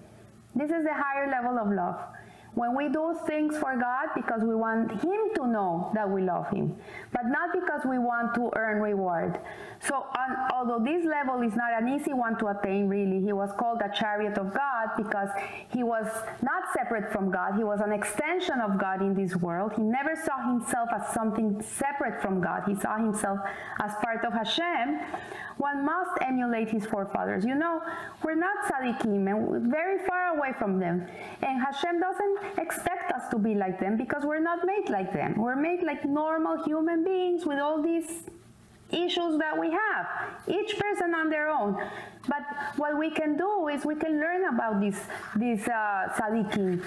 This 0.55 0.71
is 0.71 0.85
the 0.85 0.93
higher 0.93 1.31
level 1.31 1.59
of 1.59 1.71
love. 1.71 2.01
When 2.55 2.77
we 2.77 2.91
do 2.91 3.19
things 3.27 3.57
for 3.57 3.77
God 3.77 4.09
because 4.15 4.43
we 4.43 4.55
want 4.55 4.91
Him 5.03 5.21
to 5.37 5.47
know 5.47 5.91
that 5.95 6.09
we 6.09 6.23
love 6.23 6.51
Him, 6.51 6.77
but 7.11 7.23
not 7.25 7.51
because 7.53 7.81
we 7.87 7.99
want 7.99 8.35
to 8.35 8.51
earn 8.57 8.83
reward. 8.83 9.39
So, 9.81 10.07
although 10.53 10.79
this 10.85 11.07
level 11.07 11.41
is 11.41 11.57
not 11.57 11.73
an 11.73 11.89
easy 11.89 12.13
one 12.13 12.39
to 12.39 12.49
attain, 12.49 12.89
really, 12.89 13.21
He 13.21 13.33
was 13.33 13.51
called 13.59 13.81
a 13.81 13.91
chariot 13.99 14.37
of 14.37 14.53
God 14.53 14.89
because 14.99 15.31
He 15.71 15.83
was 15.83 16.07
not 16.43 16.65
separate 16.75 17.11
from 17.11 17.31
God. 17.31 17.55
He 17.57 17.65
was 17.65 17.81
an 17.81 17.91
extension 17.91 18.61
of 18.61 18.79
God 18.79 19.01
in 19.01 19.15
this 19.15 19.35
world. 19.37 19.73
He 19.75 19.83
never 19.83 20.15
saw 20.15 20.37
Himself 20.53 20.91
as 20.95 21.09
something 21.15 21.63
separate 21.63 22.21
from 22.21 22.43
God. 22.43 22.65
He 22.69 22.75
saw 22.75 22.99
Himself 22.99 23.39
as 23.81 23.93
part 24.03 24.27
of 24.27 24.35
Hashem. 24.35 25.01
One 25.59 25.85
must 25.85 26.11
emulate 26.23 26.71
his 26.71 26.87
forefathers. 26.87 27.45
You 27.45 27.55
know, 27.55 27.83
we're 28.25 28.35
not 28.35 28.65
tzaddikim 28.65 29.31
and 29.31 29.47
we're 29.47 29.61
very 29.61 29.99
far 30.07 30.37
away 30.37 30.53
from 30.59 30.79
them. 30.79 31.07
And 31.43 31.63
Hashem 31.63 32.01
doesn't 32.01 32.39
expect 32.59 33.13
us 33.13 33.29
to 33.31 33.39
be 33.39 33.55
like 33.55 33.79
them 33.81 33.97
because 33.97 34.25
we're 34.25 34.41
not 34.41 34.67
made 34.67 34.89
like 34.89 35.13
them. 35.13 35.37
We're 35.37 35.57
made 35.57 35.83
like 35.83 36.05
normal 36.05 36.63
human 36.65 37.05
beings 37.05 37.45
with 37.47 37.59
all 37.59 37.83
these 37.83 38.25
issues 38.93 39.39
that 39.39 39.59
we 39.59 39.71
have, 39.71 40.07
each 40.47 40.79
person 40.79 41.15
on 41.15 41.31
their 41.31 41.49
own. 41.49 41.77
But 42.29 42.43
what 42.77 42.99
we 42.99 43.11
can 43.11 43.37
do 43.37 43.69
is 43.69 43.85
we 43.85 43.95
can 43.95 44.21
learn 44.21 44.55
about 44.55 44.81
these, 44.81 45.01
these 45.37 45.67
uh, 45.67 46.13
tzaddikim, 46.15 46.85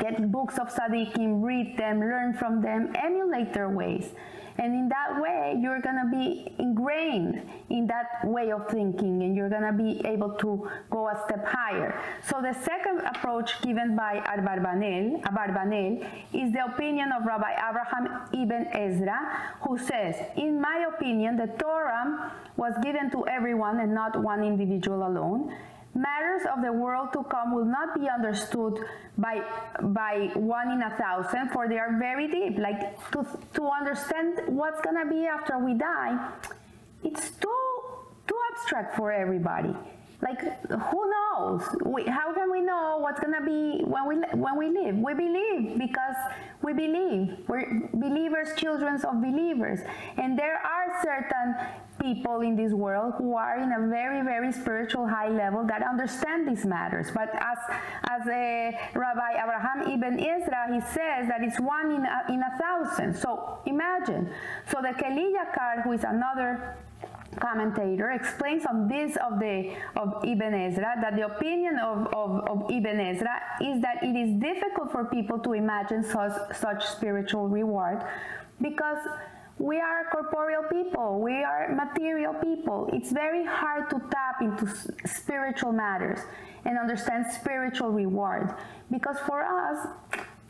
get 0.00 0.30
books 0.30 0.58
of 0.58 0.68
tzaddikim, 0.68 1.42
read 1.42 1.76
them, 1.76 2.00
learn 2.00 2.34
from 2.34 2.60
them, 2.60 2.92
emulate 2.94 3.52
their 3.52 3.70
ways. 3.70 4.12
And 4.58 4.74
in 4.74 4.88
that 4.88 5.20
way, 5.20 5.56
you're 5.60 5.80
going 5.80 6.00
to 6.02 6.10
be 6.10 6.52
ingrained 6.58 7.48
in 7.70 7.86
that 7.86 8.24
way 8.24 8.50
of 8.50 8.68
thinking 8.68 9.22
and 9.22 9.36
you're 9.36 9.48
going 9.48 9.62
to 9.62 9.72
be 9.72 10.04
able 10.04 10.30
to 10.30 10.68
go 10.90 11.08
a 11.08 11.22
step 11.26 11.46
higher. 11.46 11.94
So 12.26 12.42
the 12.42 12.54
second 12.64 13.00
approach 13.06 13.62
given 13.62 13.94
by 13.94 14.20
Abarbanel, 14.26 15.22
Abarbanel 15.22 16.04
is 16.32 16.52
the 16.52 16.64
opinion 16.64 17.12
of 17.12 17.24
Rabbi 17.24 17.52
Abraham 17.52 18.28
ibn 18.32 18.66
Ezra, 18.72 19.54
who 19.62 19.78
says, 19.78 20.16
in 20.36 20.60
my 20.60 20.86
opinion, 20.92 21.36
the 21.36 21.46
Torah 21.58 22.32
was 22.56 22.72
given 22.82 23.10
to 23.12 23.26
everyone 23.28 23.78
and 23.78 23.94
not 23.94 24.20
one 24.20 24.42
individual 24.42 25.06
alone 25.06 25.54
matters 25.98 26.42
of 26.54 26.62
the 26.62 26.72
world 26.72 27.12
to 27.12 27.22
come 27.24 27.54
will 27.54 27.64
not 27.78 27.94
be 27.98 28.08
understood 28.08 28.74
by 29.16 29.42
by 29.82 30.30
one 30.34 30.70
in 30.70 30.82
a 30.82 30.92
thousand 30.96 31.50
for 31.50 31.68
they 31.68 31.78
are 31.78 31.98
very 31.98 32.28
deep. 32.28 32.58
Like 32.58 32.80
to 33.12 33.26
to 33.54 33.62
understand 33.68 34.40
what's 34.46 34.80
going 34.80 34.98
to 35.02 35.08
be 35.10 35.26
after 35.26 35.58
we 35.58 35.74
die 35.74 36.14
it's 37.04 37.30
too 37.30 37.62
too 38.26 38.38
abstract 38.52 38.96
for 38.96 39.12
everybody 39.12 39.74
like 40.20 40.40
who 40.66 41.10
knows? 41.10 41.62
We, 41.84 42.04
how 42.04 42.34
can 42.34 42.50
we 42.50 42.60
know 42.60 42.98
what's 42.98 43.20
gonna 43.20 43.44
be 43.44 43.84
when 43.84 44.08
we 44.08 44.16
when 44.34 44.58
we 44.58 44.68
live? 44.68 44.96
We 44.96 45.14
believe 45.14 45.78
because 45.78 46.16
we 46.60 46.72
believe. 46.72 47.38
We're 47.46 47.88
believers 47.94 48.48
children 48.56 48.96
of 48.96 49.22
believers. 49.22 49.78
And 50.16 50.36
there 50.36 50.58
are 50.58 51.02
certain 51.04 51.54
people 52.02 52.40
in 52.40 52.56
this 52.56 52.72
world 52.72 53.14
who 53.16 53.36
are 53.36 53.58
in 53.58 53.70
a 53.72 53.88
very 53.88 54.24
very 54.24 54.50
spiritual 54.50 55.06
high 55.06 55.28
level 55.28 55.64
that 55.68 55.84
understand 55.84 56.48
these 56.48 56.64
matters. 56.66 57.12
But 57.14 57.30
as 57.34 57.58
as 58.10 58.22
uh, 58.26 58.98
rabbi 58.98 59.38
abraham 59.38 59.92
ibn 59.92 60.18
ezra 60.18 60.66
he 60.74 60.80
says 60.80 61.28
that 61.28 61.42
it's 61.42 61.60
one 61.60 61.92
in 61.92 62.04
a, 62.04 62.32
in 62.32 62.42
a 62.42 62.58
thousand. 62.58 63.14
So 63.14 63.60
imagine. 63.66 64.30
So 64.66 64.82
the 64.82 64.94
Keli 65.00 65.32
Yakar 65.38 65.84
who 65.84 65.92
is 65.92 66.02
another 66.02 66.74
commentator 67.40 68.10
explains 68.10 68.64
on 68.66 68.88
this 68.88 69.16
of 69.16 69.38
the 69.38 69.74
of 69.96 70.24
Ibn 70.24 70.54
Ezra 70.54 70.94
that 71.00 71.16
the 71.16 71.26
opinion 71.26 71.78
of, 71.78 72.06
of, 72.12 72.48
of, 72.48 72.70
Ibn 72.70 73.00
Ezra 73.00 73.40
is 73.60 73.80
that 73.82 74.02
it 74.02 74.16
is 74.16 74.40
difficult 74.40 74.92
for 74.92 75.04
people 75.04 75.38
to 75.40 75.52
imagine 75.52 76.02
such, 76.02 76.32
such 76.56 76.84
spiritual 76.84 77.48
reward 77.48 78.02
because 78.60 78.98
we 79.58 79.80
are 79.80 80.04
corporeal 80.12 80.62
people, 80.70 81.20
we 81.20 81.42
are 81.42 81.74
material 81.74 82.34
people. 82.34 82.88
It's 82.92 83.10
very 83.10 83.44
hard 83.44 83.90
to 83.90 84.00
tap 84.10 84.40
into 84.40 84.72
spiritual 85.06 85.72
matters 85.72 86.20
and 86.64 86.78
understand 86.78 87.26
spiritual 87.32 87.90
reward 87.90 88.54
because 88.90 89.16
for 89.26 89.42
us 89.42 89.86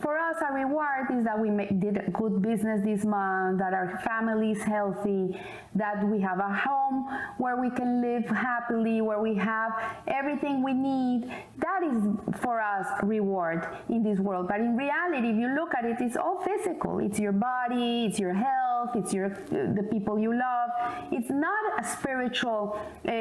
for 0.01 0.17
us, 0.17 0.37
a 0.49 0.53
reward 0.53 1.11
is 1.11 1.25
that 1.25 1.39
we 1.39 1.51
did 1.79 2.13
good 2.13 2.41
business 2.41 2.83
this 2.85 3.05
month, 3.05 3.59
that 3.59 3.75
our 3.75 4.01
family 4.05 4.53
is 4.53 4.63
healthy, 4.63 5.41
that 5.75 6.07
we 6.07 6.21
have 6.21 6.39
a 6.39 6.55
home 6.55 7.09
where 7.39 7.57
we 7.61 7.69
can 7.71 8.01
live 8.01 8.25
happily, 8.27 9.01
where 9.01 9.21
we 9.21 9.35
have 9.35 9.73
everything 10.07 10.63
we 10.63 10.73
need. 10.73 11.25
That 11.59 11.83
is 11.83 12.39
for 12.41 12.61
us 12.61 12.87
reward 13.03 13.67
in 13.89 14.05
this 14.05 14.21
world. 14.21 14.47
But 14.47 14.61
in 14.61 14.77
reality, 14.77 15.31
if 15.31 15.37
you 15.37 15.49
look 15.49 15.75
at 15.75 15.85
it, 15.85 15.97
it's 16.01 16.17
all 16.17 16.45
physical. 16.45 17.01
It's 17.01 17.19
your 17.19 17.33
body, 17.33 18.07
it's 18.07 18.21
your 18.21 18.35
health, 18.35 18.91
it's 18.95 19.13
your 19.13 19.31
the 19.51 19.87
people 19.91 20.17
you 20.19 20.33
love. 20.33 20.71
It's 21.11 21.31
not 21.31 21.81
a 21.81 21.85
spiritual 21.85 22.79
uh, 23.07 23.13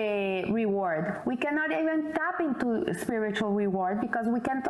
reward. 0.52 1.22
We 1.26 1.38
cannot 1.38 1.72
even 1.72 2.14
tap 2.14 2.40
into 2.40 2.94
spiritual 3.00 3.50
reward 3.50 4.00
because 4.00 4.28
we 4.28 4.40
can't 4.42 4.66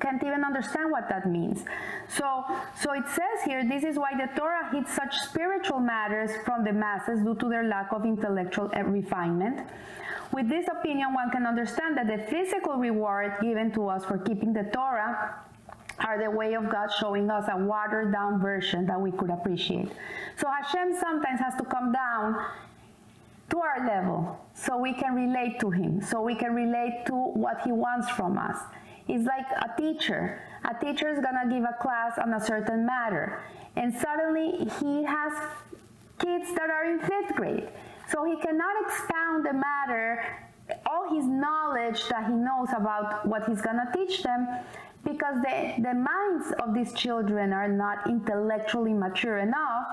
can't 0.00 0.22
even 0.24 0.44
understand 0.44 0.90
what 0.90 1.08
that 1.08 1.30
means 1.30 1.51
means. 1.52 1.66
So, 2.08 2.44
so 2.80 2.92
it 2.92 3.04
says 3.08 3.44
here, 3.44 3.64
this 3.66 3.84
is 3.84 3.98
why 3.98 4.12
the 4.12 4.28
Torah 4.38 4.70
hits 4.72 4.94
such 4.94 5.14
spiritual 5.28 5.80
matters 5.80 6.30
from 6.44 6.64
the 6.64 6.72
masses 6.72 7.22
due 7.22 7.34
to 7.36 7.48
their 7.48 7.64
lack 7.64 7.92
of 7.92 8.04
intellectual 8.04 8.70
eh, 8.74 8.80
refinement. 8.80 9.66
With 10.32 10.48
this 10.48 10.66
opinion, 10.68 11.12
one 11.12 11.30
can 11.30 11.46
understand 11.46 11.96
that 11.98 12.06
the 12.06 12.24
physical 12.30 12.74
reward 12.74 13.34
given 13.40 13.70
to 13.72 13.88
us 13.88 14.04
for 14.04 14.18
keeping 14.18 14.52
the 14.52 14.64
Torah 14.64 15.36
are 16.00 16.22
the 16.22 16.30
way 16.30 16.54
of 16.54 16.70
God 16.70 16.88
showing 16.98 17.30
us 17.30 17.46
a 17.52 17.56
watered 17.56 18.12
down 18.12 18.40
version 18.40 18.86
that 18.86 19.00
we 19.00 19.12
could 19.12 19.30
appreciate. 19.30 19.90
So 20.36 20.48
Hashem 20.48 20.96
sometimes 20.98 21.38
has 21.40 21.54
to 21.56 21.64
come 21.64 21.92
down 21.92 22.46
to 23.50 23.58
our 23.60 23.86
level 23.86 24.40
so 24.54 24.78
we 24.78 24.94
can 24.94 25.14
relate 25.14 25.60
to 25.60 25.70
Him, 25.70 26.00
so 26.00 26.22
we 26.22 26.34
can 26.34 26.54
relate 26.54 27.04
to 27.06 27.12
what 27.12 27.60
He 27.62 27.72
wants 27.72 28.08
from 28.08 28.38
us. 28.38 28.56
It's 29.08 29.26
like 29.26 29.46
a 29.50 29.80
teacher. 29.80 30.42
A 30.64 30.74
teacher 30.84 31.08
is 31.08 31.18
to 31.18 31.50
give 31.50 31.64
a 31.64 31.76
class 31.80 32.18
on 32.18 32.34
a 32.34 32.40
certain 32.40 32.86
matter, 32.86 33.40
and 33.76 33.92
suddenly 33.94 34.68
he 34.80 35.02
has 35.02 35.32
kids 36.18 36.54
that 36.54 36.70
are 36.70 36.84
in 36.84 37.00
fifth 37.00 37.34
grade. 37.34 37.68
So 38.10 38.24
he 38.24 38.36
cannot 38.36 38.74
expound 38.86 39.44
the 39.44 39.54
matter, 39.54 40.24
all 40.86 41.14
his 41.14 41.26
knowledge 41.26 42.08
that 42.08 42.26
he 42.26 42.34
knows 42.34 42.68
about 42.76 43.26
what 43.26 43.48
he's 43.48 43.60
to 43.62 43.88
teach 43.94 44.22
them, 44.22 44.46
because 45.04 45.42
the, 45.42 45.74
the 45.82 45.94
minds 45.94 46.52
of 46.60 46.74
these 46.74 46.92
children 46.92 47.52
are 47.52 47.68
not 47.68 48.06
intellectually 48.08 48.92
mature 48.92 49.38
enough 49.38 49.88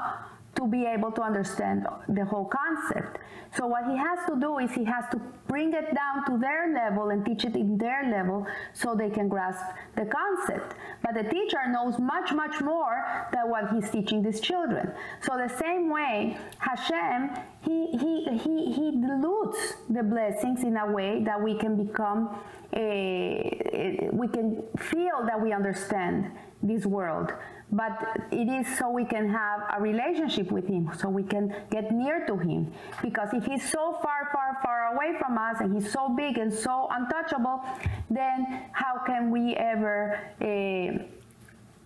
to 0.56 0.68
be 0.68 0.86
able 0.86 1.12
to 1.12 1.22
understand 1.22 1.88
the 2.08 2.25
whole 2.25 2.46
concept. 2.46 3.20
So 3.56 3.65
what 3.65 3.86
he 3.86 3.98
has 3.98 4.20
to 4.27 4.39
do 4.39 4.60
is 4.60 4.72
he 4.72 4.84
has 4.84 5.06
to 5.12 5.20
bring 5.48 5.74
it 5.74 5.96
down 5.96 6.25
to 6.27 6.38
their 6.38 6.72
level 6.74 7.10
and 7.10 7.25
teach 7.25 7.46
it 7.46 7.56
in 7.56 7.77
their 7.77 8.10
level 8.12 8.46
so 8.74 8.94
they 8.94 9.10
can 9.10 9.27
grasp 9.27 9.63
the 9.96 10.06
concept. 10.06 10.75
But 11.01 11.15
the 11.15 11.24
teacher 11.29 11.60
knows 11.68 11.98
much, 11.98 12.32
much 12.32 12.62
more 12.62 13.27
than 13.34 13.50
what 13.50 13.72
he's 13.72 13.89
teaching 13.89 14.22
these 14.22 14.39
children. 14.39 14.91
So 15.22 15.38
the 15.38 15.50
same 15.58 15.89
way, 15.89 16.38
Hashem, 16.60 17.32
he, 17.66 17.88
he, 17.92 18.38
he, 18.38 18.72
he 18.72 18.92
dilutes 18.92 19.74
the 19.89 20.04
blessings 20.04 20.63
in 20.63 20.78
a 20.78 20.92
way 20.92 21.24
that 21.24 21.42
we 21.42 21.58
can 21.58 21.75
become, 21.75 22.36
a, 22.74 24.10
we 24.12 24.28
can 24.28 24.63
feel 24.78 25.25
that 25.25 25.39
we 25.42 25.51
understand 25.51 26.32
this 26.63 26.86
world. 26.86 27.34
But 27.72 28.00
it 28.32 28.50
is 28.50 28.66
so 28.80 28.89
we 28.89 29.06
can 29.06 29.30
have 29.30 29.62
a 29.78 29.82
relationship 29.82 30.51
with 30.51 30.68
him 30.68 30.89
so 30.98 31.08
we 31.08 31.24
can 31.24 31.54
get 31.70 31.92
near 31.92 32.25
to 32.25 32.36
him. 32.36 32.72
Because 33.04 33.30
if 33.34 33.46
he's 33.46 33.70
so 33.70 34.00
far 34.01 34.30
far 34.32 34.58
far 34.63 34.96
away 34.96 35.18
from 35.20 35.38
us 35.38 35.58
and 35.60 35.75
he's 35.75 35.92
so 35.92 36.10
big 36.10 36.38
and 36.38 36.51
so 36.51 36.88
untouchable 36.92 37.62
then 38.10 38.63
how 38.72 39.00
can 39.06 39.32
we 39.32 39.56
ever 39.56 40.20
uh, 40.42 41.04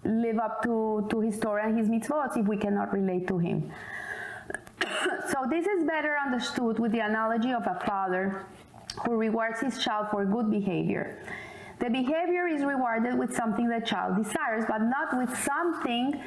live 0.08 0.40
up 0.40 0.64
to, 0.64 1.06
to 1.10 1.20
his 1.20 1.40
Torah 1.40 1.68
and 1.68 1.78
his 1.78 1.90
mitzvot 1.90 2.38
if 2.38 2.46
we 2.48 2.58
cannot 2.58 2.94
relate 2.94 3.28
to 3.28 3.38
him 3.38 3.72
so 5.32 5.46
this 5.50 5.66
is 5.66 5.84
better 5.84 6.16
understood 6.24 6.80
with 6.80 6.92
the 6.92 7.00
analogy 7.00 7.52
of 7.52 7.66
a 7.68 7.80
father 7.86 8.46
who 9.06 9.16
rewards 9.16 9.60
his 9.60 9.78
child 9.84 10.08
for 10.12 10.26
good 10.26 10.50
behavior 10.52 11.24
the 11.84 11.90
behavior 11.90 12.48
is 12.48 12.64
rewarded 12.64 13.18
with 13.18 13.36
something 13.36 13.68
the 13.68 13.82
child 13.82 14.16
desires, 14.16 14.64
but 14.70 14.78
not 14.78 15.18
with 15.18 15.38
something 15.44 16.22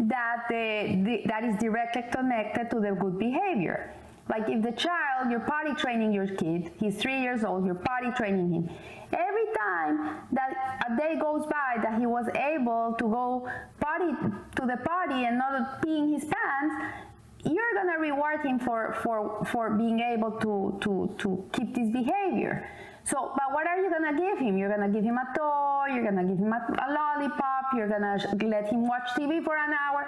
that, 0.00 0.44
the, 0.48 1.02
the, 1.04 1.22
that 1.26 1.44
is 1.44 1.54
directly 1.58 2.02
connected 2.10 2.70
to 2.70 2.80
the 2.80 2.92
good 2.92 3.18
behavior. 3.18 3.92
Like 4.30 4.48
if 4.48 4.62
the 4.62 4.72
child, 4.72 5.30
you're 5.30 5.40
potty 5.40 5.74
training 5.74 6.14
your 6.14 6.28
kid, 6.28 6.72
he's 6.78 6.96
three 6.96 7.20
years 7.20 7.44
old, 7.44 7.66
you're 7.66 7.74
potty 7.74 8.10
training 8.16 8.52
him. 8.52 8.70
Every 9.12 9.44
time 9.58 10.16
that 10.32 10.80
a 10.88 10.96
day 10.96 11.18
goes 11.20 11.44
by 11.44 11.82
that 11.82 11.98
he 11.98 12.06
was 12.06 12.28
able 12.34 12.94
to 12.98 13.04
go 13.04 13.48
potty 13.80 14.12
to 14.56 14.62
the 14.66 14.78
potty 14.82 15.26
and 15.26 15.36
not 15.36 15.82
peeing 15.82 16.14
his 16.14 16.24
pants, 16.24 16.96
you're 17.44 17.74
gonna 17.74 17.98
reward 17.98 18.44
him 18.44 18.58
for, 18.58 18.96
for, 19.02 19.44
for 19.46 19.70
being 19.70 20.00
able 20.00 20.32
to, 20.32 20.78
to, 20.80 21.14
to 21.18 21.44
keep 21.52 21.74
this 21.74 21.90
behavior. 21.90 22.68
So, 23.04 23.32
but 23.34 23.52
what 23.52 23.66
are 23.66 23.78
you 23.78 23.90
gonna 23.90 24.16
give 24.16 24.38
him? 24.38 24.56
You're 24.56 24.70
gonna 24.70 24.88
give 24.88 25.02
him 25.02 25.18
a 25.18 25.36
toy, 25.36 25.94
you're 25.94 26.04
gonna 26.04 26.24
give 26.24 26.38
him 26.38 26.52
a, 26.52 26.56
a 26.56 26.88
lollipop, 26.92 27.64
you're 27.74 27.88
gonna 27.88 28.16
let 28.44 28.68
him 28.68 28.86
watch 28.86 29.08
TV 29.16 29.42
for 29.42 29.56
an 29.56 29.72
hour. 29.72 30.06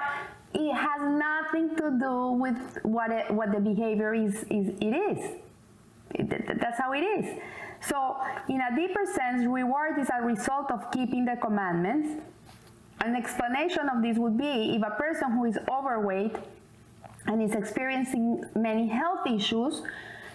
It 0.54 0.72
has 0.72 1.00
nothing 1.02 1.76
to 1.76 1.98
do 1.98 2.30
with 2.32 2.78
what 2.84 3.10
it, 3.10 3.30
what 3.30 3.52
the 3.52 3.58
behavior 3.58 4.14
is. 4.14 4.44
is 4.44 4.68
it 4.80 4.94
is. 4.94 5.36
It, 6.14 6.60
that's 6.60 6.78
how 6.78 6.92
it 6.92 7.00
is. 7.00 7.40
So, 7.80 8.16
in 8.48 8.60
a 8.60 8.76
deeper 8.76 9.04
sense, 9.12 9.44
reward 9.46 9.98
is 9.98 10.08
a 10.16 10.22
result 10.22 10.70
of 10.70 10.90
keeping 10.92 11.24
the 11.24 11.36
commandments. 11.36 12.22
An 13.00 13.16
explanation 13.16 13.88
of 13.88 14.02
this 14.02 14.16
would 14.16 14.38
be 14.38 14.76
if 14.76 14.82
a 14.82 14.90
person 14.90 15.32
who 15.32 15.44
is 15.44 15.58
overweight 15.68 16.36
and 17.26 17.42
is 17.42 17.54
experiencing 17.54 18.44
many 18.54 18.86
health 18.88 19.26
issues 19.26 19.82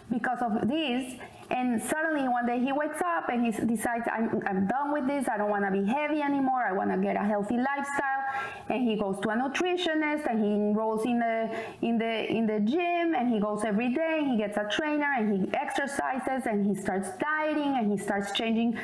because 0.09 0.39
of 0.41 0.67
this, 0.67 1.13
and 1.51 1.81
suddenly 1.81 2.27
one 2.27 2.45
day 2.45 2.59
he 2.59 2.71
wakes 2.71 3.01
up 3.01 3.29
and 3.29 3.43
he 3.43 3.51
decides, 3.65 4.07
I'm, 4.11 4.41
I'm 4.45 4.67
done 4.67 4.93
with 4.93 5.07
this. 5.07 5.27
I 5.27 5.37
don't 5.37 5.49
want 5.49 5.65
to 5.65 5.71
be 5.71 5.83
heavy 5.83 6.21
anymore. 6.21 6.63
I 6.67 6.73
want 6.73 6.91
to 6.91 6.97
get 6.97 7.15
a 7.15 7.25
healthy 7.25 7.57
lifestyle. 7.57 8.23
And 8.69 8.87
he 8.87 8.95
goes 8.95 9.19
to 9.21 9.29
a 9.29 9.33
nutritionist 9.33 10.29
and 10.29 10.43
he 10.43 10.51
enrolls 10.51 11.05
in 11.05 11.19
the, 11.19 11.49
in 11.81 11.97
the, 11.97 12.31
in 12.31 12.45
the 12.45 12.59
gym 12.59 13.15
and 13.15 13.33
he 13.33 13.39
goes 13.39 13.63
every 13.63 13.93
day. 13.93 14.23
He 14.29 14.37
gets 14.37 14.57
a 14.57 14.69
trainer 14.69 15.11
and 15.17 15.47
he 15.47 15.53
exercises 15.55 16.45
and 16.45 16.65
he 16.65 16.79
starts 16.79 17.09
dieting 17.17 17.77
and 17.77 17.91
he 17.91 17.97
starts 17.97 18.31
changing 18.31 18.77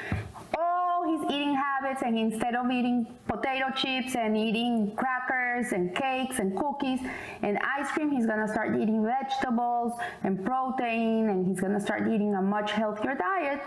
all 0.57 1.03
his 1.19 1.31
eating 1.31 1.53
habits 1.55 2.01
and 2.01 2.17
instead 2.17 2.55
of 2.55 2.71
eating 2.71 3.05
potato 3.27 3.69
chips 3.75 4.15
and 4.15 4.35
eating 4.35 4.95
crackers 4.95 5.44
and 5.71 5.95
cakes 5.95 6.39
and 6.39 6.55
cookies 6.57 6.99
and 7.41 7.57
ice 7.77 7.89
cream, 7.91 8.11
he's 8.11 8.25
gonna 8.25 8.47
start 8.47 8.75
eating 8.75 9.05
vegetables 9.05 9.93
and 10.23 10.45
protein 10.45 11.29
and 11.29 11.47
he's 11.47 11.59
gonna 11.59 11.79
start 11.79 12.07
eating 12.07 12.35
a 12.35 12.41
much 12.41 12.71
healthier 12.71 13.15
diet. 13.15 13.61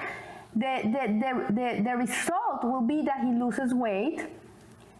The, 0.54 0.80
the, 0.84 1.12
the, 1.20 1.52
the, 1.52 1.82
the 1.82 1.96
result 1.96 2.64
will 2.64 2.82
be 2.82 3.02
that 3.02 3.20
he 3.24 3.32
loses 3.32 3.74
weight 3.74 4.26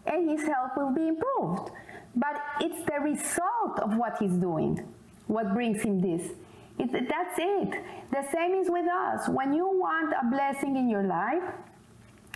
and 0.07 0.31
his 0.31 0.47
health 0.47 0.73
will 0.77 0.95
be 0.95 1.09
improved. 1.09 1.71
But 2.17 2.41
it's 2.61 2.85
the 2.85 3.01
result 3.01 3.81
of 3.81 3.97
what 3.97 4.17
he's 4.19 4.33
doing, 4.33 4.87
what 5.27 5.53
brings 5.55 5.83
him 5.83 6.01
this. 6.01 6.33
It, 6.79 6.93
that's 7.09 7.39
it. 7.39 7.85
The 8.11 8.25
same 8.33 8.55
is 8.55 8.71
with 8.71 8.87
us. 8.87 9.29
When 9.29 9.53
you 9.53 9.67
want 9.67 10.13
a 10.13 10.27
blessing 10.31 10.77
in 10.77 10.89
your 10.89 11.05
life, 11.05 11.43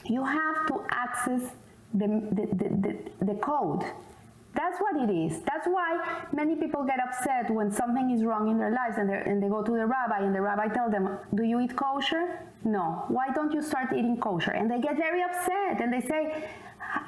you 0.05 0.25
have 0.25 0.67
to 0.67 0.85
access 0.91 1.53
the, 1.95 2.07
the, 2.07 2.47
the, 2.53 2.69
the, 2.69 3.25
the 3.27 3.35
code. 3.35 3.85
That's 4.55 4.79
what 4.81 4.97
it 4.97 5.11
is. 5.11 5.41
That's 5.43 5.67
why 5.67 6.25
many 6.33 6.57
people 6.57 6.85
get 6.85 6.99
upset 7.01 7.51
when 7.51 7.73
something 7.73 8.11
is 8.11 8.23
wrong 8.23 8.51
in 8.51 8.59
their 8.59 8.71
lives 8.71 8.99
and, 8.99 9.11
and, 9.11 9.43
they 9.43 9.49
go 9.49 9.63
to 9.63 9.73
the 9.73 9.87
rabbi 9.87 10.21
and 10.21 10.35
the 10.35 10.43
rabbi 10.43 10.69
tell 10.69 10.91
them, 10.91 11.19
do 11.35 11.43
you 11.43 11.61
eat 11.61 11.75
kosher? 11.75 12.41
No. 12.65 13.05
Why 13.09 13.29
don't 13.35 13.53
you 13.53 13.63
start 13.63 13.93
eating 13.93 14.19
kosher? 14.21 14.51
And 14.51 14.71
they 14.71 14.79
get 14.79 14.97
very 14.97 15.23
upset 15.23 15.81
and 15.81 15.91
they 15.91 16.03
say, 16.03 16.45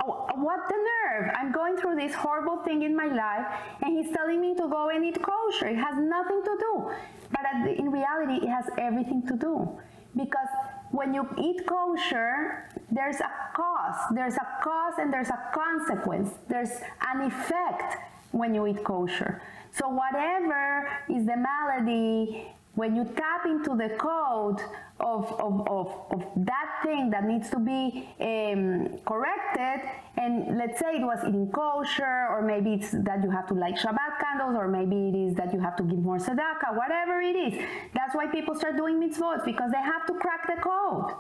oh, 0.07 0.27
what 0.37 0.61
the 0.69 0.77
nerve? 0.77 1.33
I'm 1.37 1.53
going 1.53 1.77
through 1.77 1.97
this 1.97 2.15
horrible 2.15 2.63
thing 2.65 2.83
in 2.83 2.97
my 2.97 3.09
life 3.09 3.47
and 3.83 3.97
he's 3.97 4.15
telling 4.17 4.41
me 4.41 4.55
to 4.55 4.67
go 4.67 4.89
and 4.89 5.05
eat 5.05 5.21
kosher. 5.21 5.67
It 5.67 5.77
has 5.77 5.97
nothing 5.99 6.43
to 6.45 6.57
do. 6.59 6.91
But 7.31 7.69
in 7.69 7.91
reality, 7.91 8.47
it 8.47 8.49
has 8.49 8.65
everything 8.79 9.27
to 9.27 9.37
do 9.37 9.69
because 10.17 10.49
when 10.95 11.13
you 11.13 11.29
eat 11.43 11.67
kosher, 11.67 12.71
there's 12.91 13.19
a 13.19 13.31
cause. 13.53 13.99
There's 14.13 14.37
a 14.37 14.47
cause 14.63 14.95
and 14.99 15.13
there's 15.13 15.29
a 15.29 15.41
consequence. 15.53 16.31
There's 16.49 16.71
an 17.13 17.23
effect 17.23 17.97
when 18.31 18.55
you 18.55 18.67
eat 18.69 18.85
kosher. 18.85 19.43
So 19.73 19.89
whatever 19.89 20.89
is 21.09 21.27
the 21.27 21.37
malady, 21.37 22.47
when 22.75 22.97
you 22.97 23.05
tap 23.17 23.47
into 23.47 23.77
the 23.77 23.95
code 23.97 24.61
of, 24.99 25.33
of, 25.41 25.69
of, 25.69 25.89
of 26.11 26.25
that 26.37 26.81
thing 26.83 27.11
that 27.11 27.25
needs 27.25 27.49
to 27.51 27.59
be 27.59 28.09
um, 28.21 28.99
corrected, 29.07 29.89
and 30.17 30.59
let's 30.59 30.81
say 30.81 30.97
it 30.97 31.03
was 31.03 31.19
eating 31.27 31.51
kosher, 31.53 32.27
or 32.31 32.43
maybe 32.43 32.75
it's 32.75 32.91
that 32.91 33.23
you 33.23 33.31
have 33.31 33.47
to 33.47 33.55
light 33.55 33.77
Shabbat 33.77 34.19
candles, 34.21 34.57
or 34.57 34.67
maybe 34.67 35.09
it 35.09 35.15
is 35.15 35.35
that 35.37 35.53
you 35.53 35.61
have 35.61 35.77
to 35.77 35.83
give 35.85 35.99
more 35.99 36.19
tzedakah, 36.19 36.77
whatever 36.77 37.21
it 37.21 37.37
is. 37.37 37.65
That's 37.95 38.15
why 38.15 38.27
people 38.27 38.55
start 38.57 38.77
doing 38.77 39.01
mitzvot, 39.01 39.45
because 39.45 39.71
they 39.71 39.83
have 39.83 40.07
to 40.07 40.15
crack 40.15 40.47
the 40.47 40.61
code. 40.61 41.15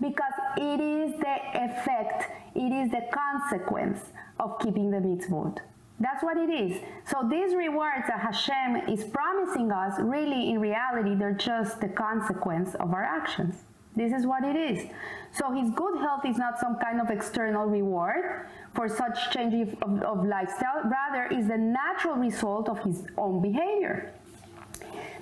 Because 0.00 0.34
it 0.56 0.80
is 0.80 1.18
the 1.18 1.36
effect, 1.54 2.30
it 2.54 2.72
is 2.72 2.90
the 2.90 3.02
consequence 3.12 4.00
of 4.38 4.58
keeping 4.60 4.90
the 4.90 4.98
mitzvot. 4.98 5.58
That's 6.00 6.22
what 6.22 6.36
it 6.36 6.50
is. 6.50 6.80
So 7.06 7.26
these 7.28 7.54
rewards 7.54 8.06
that 8.08 8.20
Hashem 8.20 8.88
is 8.88 9.04
promising 9.04 9.70
us, 9.70 9.94
really 9.98 10.50
in 10.50 10.60
reality, 10.60 11.14
they're 11.14 11.32
just 11.32 11.80
the 11.80 11.88
consequence 11.88 12.74
of 12.74 12.92
our 12.92 13.04
actions. 13.04 13.54
This 13.96 14.12
is 14.12 14.26
what 14.26 14.42
it 14.42 14.56
is. 14.56 14.86
So 15.32 15.52
his 15.52 15.70
good 15.70 15.98
health 15.98 16.24
is 16.24 16.36
not 16.36 16.58
some 16.58 16.76
kind 16.78 17.00
of 17.00 17.10
external 17.10 17.66
reward 17.66 18.48
for 18.74 18.88
such 18.88 19.30
change 19.30 19.54
of, 19.82 20.02
of 20.02 20.26
lifestyle, 20.26 20.82
rather 20.84 21.26
is 21.26 21.46
the 21.46 21.58
natural 21.58 22.16
result 22.16 22.68
of 22.68 22.80
his 22.80 23.04
own 23.16 23.40
behavior. 23.40 24.12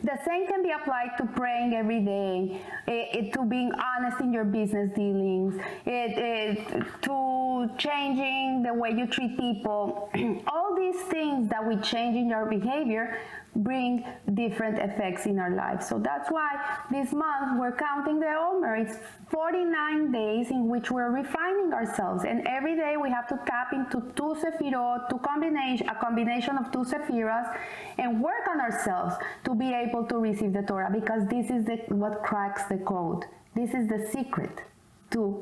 The 0.03 0.19
same 0.25 0.49
can 0.49 0.65
be 0.65 0.71
applied 0.71 1.17
to 1.19 1.27
praying 1.27 1.75
every 1.75 2.01
day, 2.01 2.61
it, 2.88 3.17
it, 3.17 3.33
to 3.35 3.45
being 3.45 3.73
honest 3.73 4.21
in 4.21 4.33
your 4.33 4.45
business 4.45 4.91
dealings, 4.97 5.55
it, 5.87 6.67
to 7.03 7.71
changing 7.79 8.65
the 8.65 8.75
way 8.75 8.91
you 8.91 9.07
treat 9.07 9.38
people. 9.38 10.11
All 10.49 10.75
these 10.77 11.01
things 11.03 11.49
that 11.51 11.65
we 11.65 11.77
change 11.77 12.17
in 12.17 12.33
our 12.33 12.47
behavior 12.47 13.19
bring 13.57 14.05
different 14.35 14.79
effects 14.79 15.27
in 15.27 15.38
our 15.38 15.55
lives. 15.55 15.87
So 15.87 15.99
that's 15.99 16.31
why 16.31 16.51
this 16.91 17.12
month 17.12 17.61
we're 17.61 17.77
counting 17.77 18.19
the 18.19 18.35
Omer. 18.35 18.77
It's 18.77 18.97
49 19.31 20.12
days 20.12 20.51
in 20.51 20.69
which 20.69 20.91
we're 20.91 21.11
refining 21.11 21.73
ourselves, 21.73 22.25
and 22.25 22.47
every 22.47 22.77
day 22.77 22.97
we 22.97 23.11
have 23.11 23.29
to 23.29 23.38
tap 23.47 23.73
into 23.73 24.01
two 24.17 24.35
sephirot, 24.41 25.11
two 25.11 25.19
combination, 25.19 25.88
a 25.88 25.95
combination 25.95 26.57
of 26.57 26.71
two 26.73 26.85
sephiras, 26.85 27.57
and 27.99 28.23
work 28.23 28.47
on 28.51 28.61
ourselves 28.61 29.15
to 29.45 29.55
be 29.55 29.73
able 29.73 30.05
to 30.07 30.17
receive 30.19 30.53
the 30.53 30.62
Torah, 30.62 30.91
because 30.93 31.27
this 31.29 31.51
is 31.51 31.65
the, 31.67 31.77
what 31.88 32.23
cracks 32.23 32.65
the 32.65 32.79
code. 32.79 33.25
This 33.55 33.75
is 33.75 33.87
the 33.88 34.09
secret 34.11 34.62
to 35.11 35.42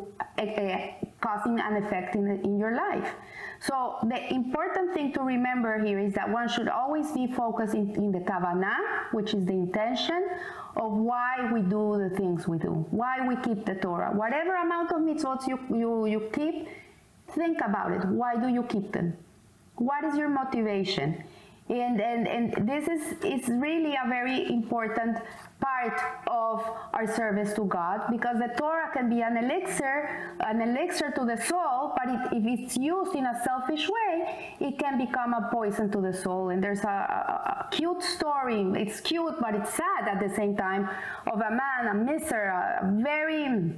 causing 1.31 1.61
an 1.61 1.83
effect 1.83 2.15
in, 2.15 2.27
in 2.45 2.59
your 2.59 2.75
life. 2.75 3.15
So 3.61 3.97
the 4.03 4.33
important 4.33 4.95
thing 4.95 5.13
to 5.13 5.21
remember 5.21 5.79
here 5.85 5.99
is 5.99 6.15
that 6.15 6.29
one 6.31 6.49
should 6.49 6.69
always 6.69 7.13
be 7.13 7.27
focused 7.27 7.75
in, 7.75 7.95
in 7.95 8.13
the 8.13 8.21
kavanah, 8.21 9.13
which 9.13 9.35
is 9.35 9.45
the 9.45 9.53
intention 9.53 10.29
of 10.77 10.93
why 10.93 11.51
we 11.53 11.61
do 11.61 11.99
the 11.99 12.17
things 12.17 12.49
we 12.49 12.59
do, 12.59 12.87
why 12.91 13.27
we 13.27 13.37
keep 13.37 13.67
the 13.67 13.75
Torah. 13.75 14.11
Whatever 14.13 14.55
amount 14.57 14.93
of 14.93 15.01
mitzvot 15.01 15.47
you, 15.47 15.59
you, 15.77 16.07
you 16.07 16.21
keep, 16.33 16.69
think 17.35 17.59
about 17.65 17.93
it. 17.93 18.05
Why 18.07 18.37
do 18.37 18.49
you 18.49 18.63
keep 18.63 18.93
them? 18.93 19.17
What 19.77 20.05
is 20.05 20.17
your 20.17 20.29
motivation? 20.29 21.23
And, 21.69 22.01
and, 22.01 22.27
and 22.27 22.69
this 22.69 22.89
is 22.89 23.15
it's 23.23 23.49
really 23.49 23.95
a 23.95 24.09
very 24.09 24.49
important 24.49 25.19
part 25.61 26.01
of 26.27 26.65
our 26.93 27.07
service 27.07 27.55
to 27.55 27.65
God 27.65 28.03
because 28.11 28.39
the 28.39 28.53
Torah 28.57 28.91
can 28.93 29.09
be 29.09 29.23
an 29.23 29.37
elixir, 29.37 30.35
an 30.41 30.61
elixir 30.61 31.11
to 31.13 31.25
the 31.25 31.37
soul, 31.37 31.95
but 31.97 32.09
it, 32.09 32.39
if 32.39 32.61
it's 32.61 32.77
used 32.77 33.15
in 33.15 33.27
a 33.27 33.41
selfish 33.45 33.89
way, 33.89 34.55
it 34.61 34.79
can 34.79 34.99
become 34.99 35.35
a 35.35 35.49
poison 35.53 35.91
to 35.93 36.01
the 36.01 36.13
soul. 36.13 36.51
And 36.51 36.63
there's 36.63 36.85
a, 36.85 36.89
a, 36.89 37.67
a 37.67 37.69
cute 37.71 38.03
story, 38.03 38.63
it's 38.77 39.01
cute, 39.01 39.35
but 39.41 39.55
it's 39.55 39.75
sad 39.75 40.09
at 40.09 40.21
the 40.21 40.35
same 40.35 40.57
time, 40.57 40.89
of 41.27 41.41
a 41.41 41.51
man, 41.51 41.89
a 41.91 41.95
miser, 41.95 42.45
a 42.45 42.91
very, 43.03 43.75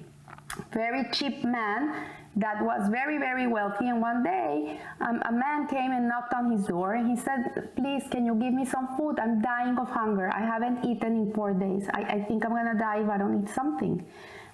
very 0.73 1.09
cheap 1.13 1.45
man 1.45 2.05
that 2.37 2.63
was 2.63 2.89
very, 2.89 3.19
very 3.19 3.47
wealthy. 3.47 3.89
And 3.89 4.01
one 4.01 4.23
day, 4.23 4.81
um, 5.01 5.23
a 5.27 5.33
man 5.33 5.69
came 5.69 5.93
and 5.93 6.09
knocked 6.09 6.33
on 6.33 6.51
his 6.51 6.67
door 6.67 6.95
and 6.95 7.11
he 7.11 7.17
said, 7.17 7.71
Please, 7.77 8.05
can 8.11 8.25
you 8.25 8.35
give 8.35 8.55
me 8.55 8.65
some 8.65 8.97
food? 8.97 9.19
I'm 9.19 9.43
dying 9.43 9.77
of 9.79 9.89
hunger. 9.89 10.31
I 10.33 10.41
haven't 10.41 10.85
eaten 10.85 11.15
in 11.17 11.33
four 11.35 11.53
days. 11.53 11.87
I, 11.93 12.03
I 12.03 12.23
think 12.23 12.45
I'm 12.45 12.53
going 12.53 12.73
to 12.73 12.79
die 12.79 13.03
if 13.03 13.11
I 13.11 13.19
don't 13.19 13.43
eat 13.43 13.51
something. 13.51 14.05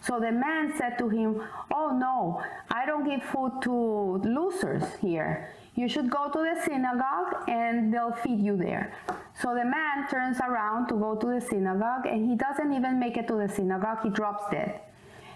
So 0.01 0.21
the 0.21 0.33
man 0.33 0.73
said 0.77 0.99
to 0.99 1.09
him, 1.09 1.43
Oh 1.73 1.97
no, 1.97 2.43
I 2.71 2.87
don't 2.87 3.05
give 3.05 3.23
food 3.23 3.63
to 3.63 4.19
losers 4.25 4.85
here. 5.01 5.53
You 5.75 5.89
should 5.89 6.11
go 6.11 6.29
to 6.29 6.39
the 6.39 6.61
synagogue 6.65 7.49
and 7.49 7.95
they'll 7.95 8.13
feed 8.13 8.41
you 8.41 8.57
there. 8.57 8.93
So 9.41 9.55
the 9.55 9.65
man 9.65 10.09
turns 10.11 10.39
around 10.41 10.89
to 10.89 10.95
go 10.95 11.15
to 11.15 11.27
the 11.27 11.41
synagogue 11.41 12.07
and 12.07 12.29
he 12.29 12.35
doesn't 12.35 12.73
even 12.73 12.99
make 12.99 13.17
it 13.17 13.29
to 13.29 13.35
the 13.35 13.49
synagogue, 13.49 14.03
he 14.03 14.11
drops 14.11 14.43
dead. 14.51 14.81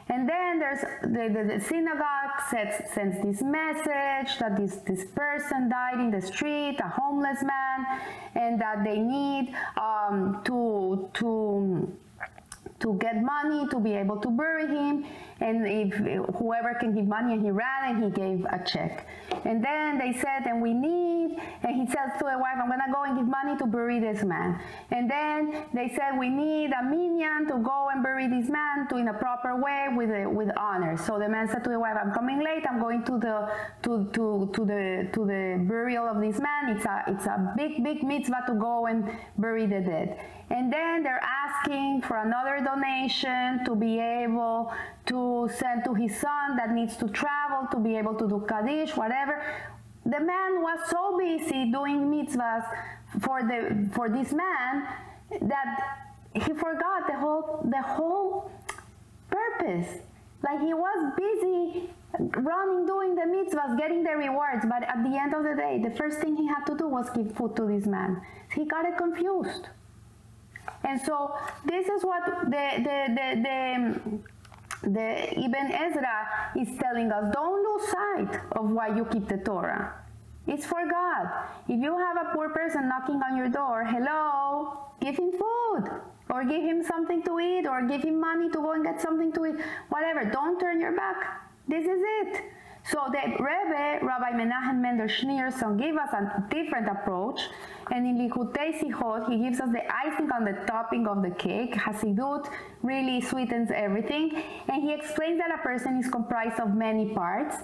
And 0.08 0.28
then 0.28 0.58
there's 0.58 0.80
the, 1.02 1.28
the, 1.32 1.54
the 1.54 1.64
synagogue 1.64 2.40
sets, 2.50 2.92
sends 2.92 3.22
this 3.22 3.42
message 3.42 4.38
that 4.38 4.56
this, 4.56 4.76
this 4.86 5.04
person 5.14 5.68
died 5.68 6.00
in 6.00 6.10
the 6.10 6.20
street, 6.20 6.78
a 6.80 6.88
homeless 6.88 7.42
man, 7.42 8.00
and 8.34 8.60
that 8.60 8.84
they 8.84 8.98
need 8.98 9.54
um, 9.76 10.42
to, 10.44 11.08
to 11.14 11.96
to 12.82 12.98
get 12.98 13.22
money 13.22 13.66
to 13.68 13.78
be 13.78 13.92
able 13.92 14.16
to 14.16 14.28
bury 14.28 14.66
him 14.66 15.04
and 15.42 15.66
if 15.66 15.92
whoever 16.36 16.74
can 16.78 16.94
give 16.94 17.06
money 17.06 17.34
and 17.34 17.42
he 17.42 17.50
ran 17.50 17.80
and 17.90 18.04
he 18.04 18.10
gave 18.10 18.44
a 18.44 18.62
check. 18.64 19.06
And 19.44 19.62
then 19.62 19.98
they 19.98 20.12
said 20.12 20.46
and 20.46 20.62
we 20.62 20.72
need 20.72 21.38
and 21.62 21.74
he 21.74 21.86
says 21.86 22.10
to 22.18 22.24
the 22.24 22.38
wife 22.38 22.58
i'm 22.62 22.68
gonna 22.70 22.92
go 22.92 23.02
and 23.02 23.16
give 23.18 23.26
money 23.26 23.56
to 23.58 23.66
bury 23.66 23.98
this 23.98 24.22
man. 24.22 24.60
And 24.90 25.10
then 25.10 25.66
they 25.74 25.88
said 25.88 26.18
we 26.18 26.28
need 26.28 26.70
a 26.72 26.84
minyan 26.84 27.46
to 27.48 27.58
go 27.58 27.88
and 27.92 28.02
bury 28.02 28.28
this 28.28 28.48
man 28.48 28.86
to 28.88 28.96
in 28.96 29.08
a 29.08 29.14
proper 29.14 29.60
way 29.60 29.88
with 29.94 30.10
a, 30.10 30.26
with 30.28 30.50
honor. 30.56 30.96
So 30.96 31.18
the 31.18 31.28
man 31.28 31.48
said 31.48 31.64
to 31.64 31.70
the 31.70 31.80
wife 31.80 31.96
i'm 32.00 32.12
coming 32.12 32.42
late. 32.42 32.64
I'm 32.68 32.80
going 32.80 33.02
to 33.04 33.18
the 33.18 33.50
to 33.82 34.08
to 34.14 34.50
to 34.54 34.64
the 34.64 35.08
to 35.12 35.20
the 35.26 35.64
burial 35.66 36.06
of 36.06 36.20
this 36.20 36.38
man. 36.38 36.76
It's 36.76 36.84
a 36.84 37.04
it's 37.08 37.26
a 37.26 37.52
big 37.56 37.82
big 37.82 38.04
mitzvah 38.04 38.44
to 38.46 38.54
go 38.54 38.86
and 38.86 39.10
bury 39.38 39.66
the 39.66 39.80
dead. 39.80 40.18
And 40.50 40.70
then 40.70 41.02
they're 41.02 41.22
asking 41.22 42.02
for 42.02 42.18
another 42.18 42.60
donation 42.62 43.64
to 43.64 43.74
be 43.74 43.98
able 43.98 44.70
to 45.06 45.31
send 45.48 45.84
to 45.84 45.94
his 45.94 46.12
son 46.18 46.56
that 46.56 46.70
needs 46.72 46.96
to 46.96 47.08
travel 47.08 47.68
to 47.72 47.78
be 47.78 47.96
able 47.96 48.14
to 48.14 48.28
do 48.28 48.44
Kaddish, 48.48 48.96
whatever. 48.96 49.42
The 50.04 50.20
man 50.20 50.62
was 50.62 50.78
so 50.90 51.16
busy 51.18 51.70
doing 51.70 52.10
mitzvahs 52.10 52.64
for 53.20 53.42
the 53.42 53.88
for 53.94 54.08
this 54.08 54.32
man 54.32 54.88
that 55.40 55.68
he 56.34 56.52
forgot 56.66 57.06
the 57.06 57.18
whole 57.22 57.66
the 57.76 57.82
whole 57.82 58.50
purpose. 59.30 59.90
Like 60.42 60.60
he 60.60 60.74
was 60.74 60.98
busy 61.16 61.90
running, 62.18 62.86
doing 62.86 63.14
the 63.14 63.22
mitzvahs, 63.22 63.78
getting 63.78 64.02
the 64.02 64.16
rewards, 64.16 64.64
but 64.68 64.82
at 64.82 65.02
the 65.02 65.16
end 65.16 65.34
of 65.34 65.44
the 65.44 65.54
day, 65.54 65.80
the 65.82 65.94
first 65.96 66.18
thing 66.18 66.36
he 66.36 66.46
had 66.46 66.64
to 66.66 66.76
do 66.76 66.88
was 66.88 67.08
give 67.10 67.32
food 67.36 67.56
to 67.56 67.66
this 67.66 67.86
man. 67.86 68.20
He 68.54 68.64
got 68.64 68.84
it 68.84 68.98
confused. 68.98 69.68
And 70.84 71.00
so 71.00 71.34
this 71.64 71.86
is 71.88 72.04
what 72.04 72.24
the, 72.44 72.50
the, 72.50 72.96
the, 73.16 73.42
the, 73.42 74.00
the 74.82 75.38
Ibn 75.38 75.72
Ezra 75.72 76.52
is 76.58 76.68
telling 76.78 77.10
us. 77.12 77.32
Don't 77.32 77.62
lose 77.62 77.88
sight 77.90 78.40
of 78.52 78.70
why 78.70 78.94
you 78.94 79.04
keep 79.06 79.28
the 79.28 79.38
Torah. 79.38 79.94
It's 80.46 80.66
for 80.66 80.86
God. 80.88 81.30
If 81.68 81.80
you 81.80 81.96
have 81.96 82.16
a 82.16 82.34
poor 82.34 82.50
person 82.50 82.88
knocking 82.88 83.20
on 83.22 83.36
your 83.36 83.48
door, 83.48 83.84
hello, 83.84 84.78
give 85.00 85.16
him 85.16 85.30
food 85.32 85.90
or 86.30 86.44
give 86.44 86.62
him 86.62 86.82
something 86.82 87.22
to 87.22 87.38
eat 87.38 87.66
or 87.66 87.86
give 87.86 88.02
him 88.02 88.20
money 88.20 88.48
to 88.50 88.58
go 88.58 88.72
and 88.72 88.84
get 88.84 89.00
something 89.00 89.32
to 89.32 89.46
eat, 89.46 89.56
whatever. 89.88 90.24
Don't 90.24 90.58
turn 90.58 90.80
your 90.80 90.96
back. 90.96 91.42
This 91.68 91.84
is 91.84 92.00
it. 92.20 92.42
So 92.90 92.98
the 93.12 93.30
Rebbe, 93.30 94.04
Rabbi 94.04 94.32
Menachem 94.32 94.80
Mendel 94.80 95.06
Schneerson, 95.06 95.78
gave 95.78 95.96
us 95.96 96.12
a 96.12 96.44
different 96.50 96.88
approach. 96.88 97.40
And 97.92 98.04
in 98.04 98.18
Likutei 98.18 98.76
Sichot, 98.78 99.30
he 99.30 99.38
gives 99.38 99.60
us 99.60 99.70
the 99.70 99.82
icing 99.94 100.30
on 100.32 100.44
the 100.44 100.58
topping 100.66 101.06
of 101.06 101.22
the 101.22 101.30
cake. 101.30 101.74
Hasidut 101.74 102.50
really 102.82 103.20
sweetens 103.20 103.70
everything. 103.72 104.42
And 104.68 104.82
he 104.82 104.92
explains 104.92 105.38
that 105.38 105.54
a 105.54 105.62
person 105.62 105.98
is 105.98 106.08
comprised 106.08 106.58
of 106.58 106.74
many 106.74 107.14
parts 107.14 107.56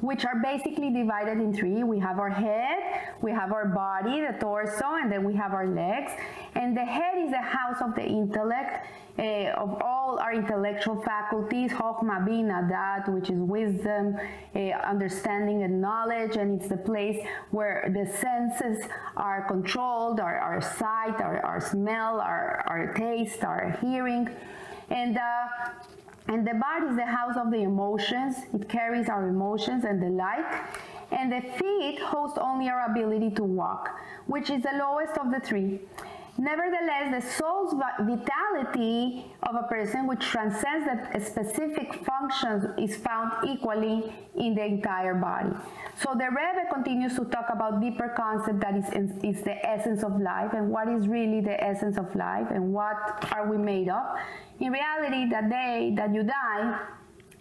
which 0.00 0.24
are 0.24 0.36
basically 0.42 0.90
divided 0.90 1.38
in 1.38 1.52
three. 1.52 1.82
We 1.82 1.98
have 1.98 2.18
our 2.18 2.30
head, 2.30 3.14
we 3.20 3.32
have 3.32 3.52
our 3.52 3.66
body, 3.66 4.20
the 4.20 4.38
torso, 4.38 4.84
and 4.84 5.10
then 5.10 5.24
we 5.24 5.34
have 5.34 5.52
our 5.52 5.66
legs. 5.66 6.12
And 6.54 6.76
the 6.76 6.84
head 6.84 7.18
is 7.18 7.30
the 7.30 7.40
house 7.40 7.78
of 7.80 7.94
the 7.94 8.04
intellect, 8.04 8.86
uh, 9.18 9.50
of 9.56 9.80
all 9.82 10.18
our 10.20 10.32
intellectual 10.32 11.00
faculties, 11.02 11.72
Chokhmah, 11.72 12.24
Bina, 12.24 12.68
Da'at, 12.70 13.08
which 13.12 13.30
is 13.30 13.40
wisdom, 13.40 14.16
uh, 14.54 14.58
understanding, 14.58 15.62
and 15.64 15.80
knowledge. 15.80 16.36
And 16.36 16.60
it's 16.60 16.68
the 16.68 16.76
place 16.76 17.18
where 17.50 17.90
the 17.92 18.06
senses 18.06 18.88
are 19.16 19.44
controlled, 19.48 20.20
our, 20.20 20.38
our 20.38 20.60
sight, 20.60 21.20
our, 21.20 21.44
our 21.44 21.60
smell, 21.60 22.20
our, 22.20 22.62
our 22.66 22.94
taste, 22.94 23.42
our 23.44 23.76
hearing. 23.80 24.28
And 24.90 25.18
uh, 25.18 25.70
and 26.28 26.46
the 26.46 26.54
body 26.54 26.86
is 26.90 26.96
the 26.96 27.06
house 27.06 27.36
of 27.38 27.50
the 27.50 27.62
emotions. 27.62 28.36
It 28.52 28.68
carries 28.68 29.08
our 29.08 29.28
emotions 29.28 29.84
and 29.84 30.00
the 30.00 30.10
like. 30.10 30.44
And 31.10 31.32
the 31.32 31.40
feet 31.40 31.98
host 32.00 32.36
only 32.38 32.68
our 32.68 32.90
ability 32.90 33.30
to 33.36 33.44
walk, 33.44 33.98
which 34.26 34.50
is 34.50 34.62
the 34.62 34.76
lowest 34.78 35.16
of 35.16 35.30
the 35.30 35.40
three. 35.40 35.80
Nevertheless, 36.40 37.10
the 37.10 37.32
soul's 37.32 37.74
vitality 37.98 39.26
of 39.42 39.56
a 39.56 39.64
person, 39.64 40.06
which 40.06 40.20
transcends 40.20 40.86
the 40.86 41.20
specific 41.20 41.92
functions, 42.04 42.64
is 42.78 42.96
found 42.96 43.32
equally 43.44 44.14
in 44.36 44.54
the 44.54 44.64
entire 44.64 45.14
body. 45.14 45.50
So 46.00 46.14
the 46.16 46.28
Rebbe 46.30 46.72
continues 46.72 47.16
to 47.16 47.24
talk 47.24 47.46
about 47.52 47.80
deeper 47.80 48.14
concept 48.16 48.60
that 48.60 48.76
is, 48.76 49.10
is 49.24 49.42
the 49.42 49.66
essence 49.68 50.04
of 50.04 50.20
life 50.20 50.52
and 50.52 50.70
what 50.70 50.88
is 50.88 51.08
really 51.08 51.40
the 51.40 51.62
essence 51.62 51.98
of 51.98 52.14
life 52.14 52.46
and 52.52 52.72
what 52.72 52.96
are 53.32 53.50
we 53.50 53.58
made 53.58 53.88
of. 53.88 54.04
In 54.60 54.70
reality, 54.70 55.28
the 55.28 55.48
day 55.50 55.92
that 55.96 56.14
you 56.14 56.22
die, 56.22 56.78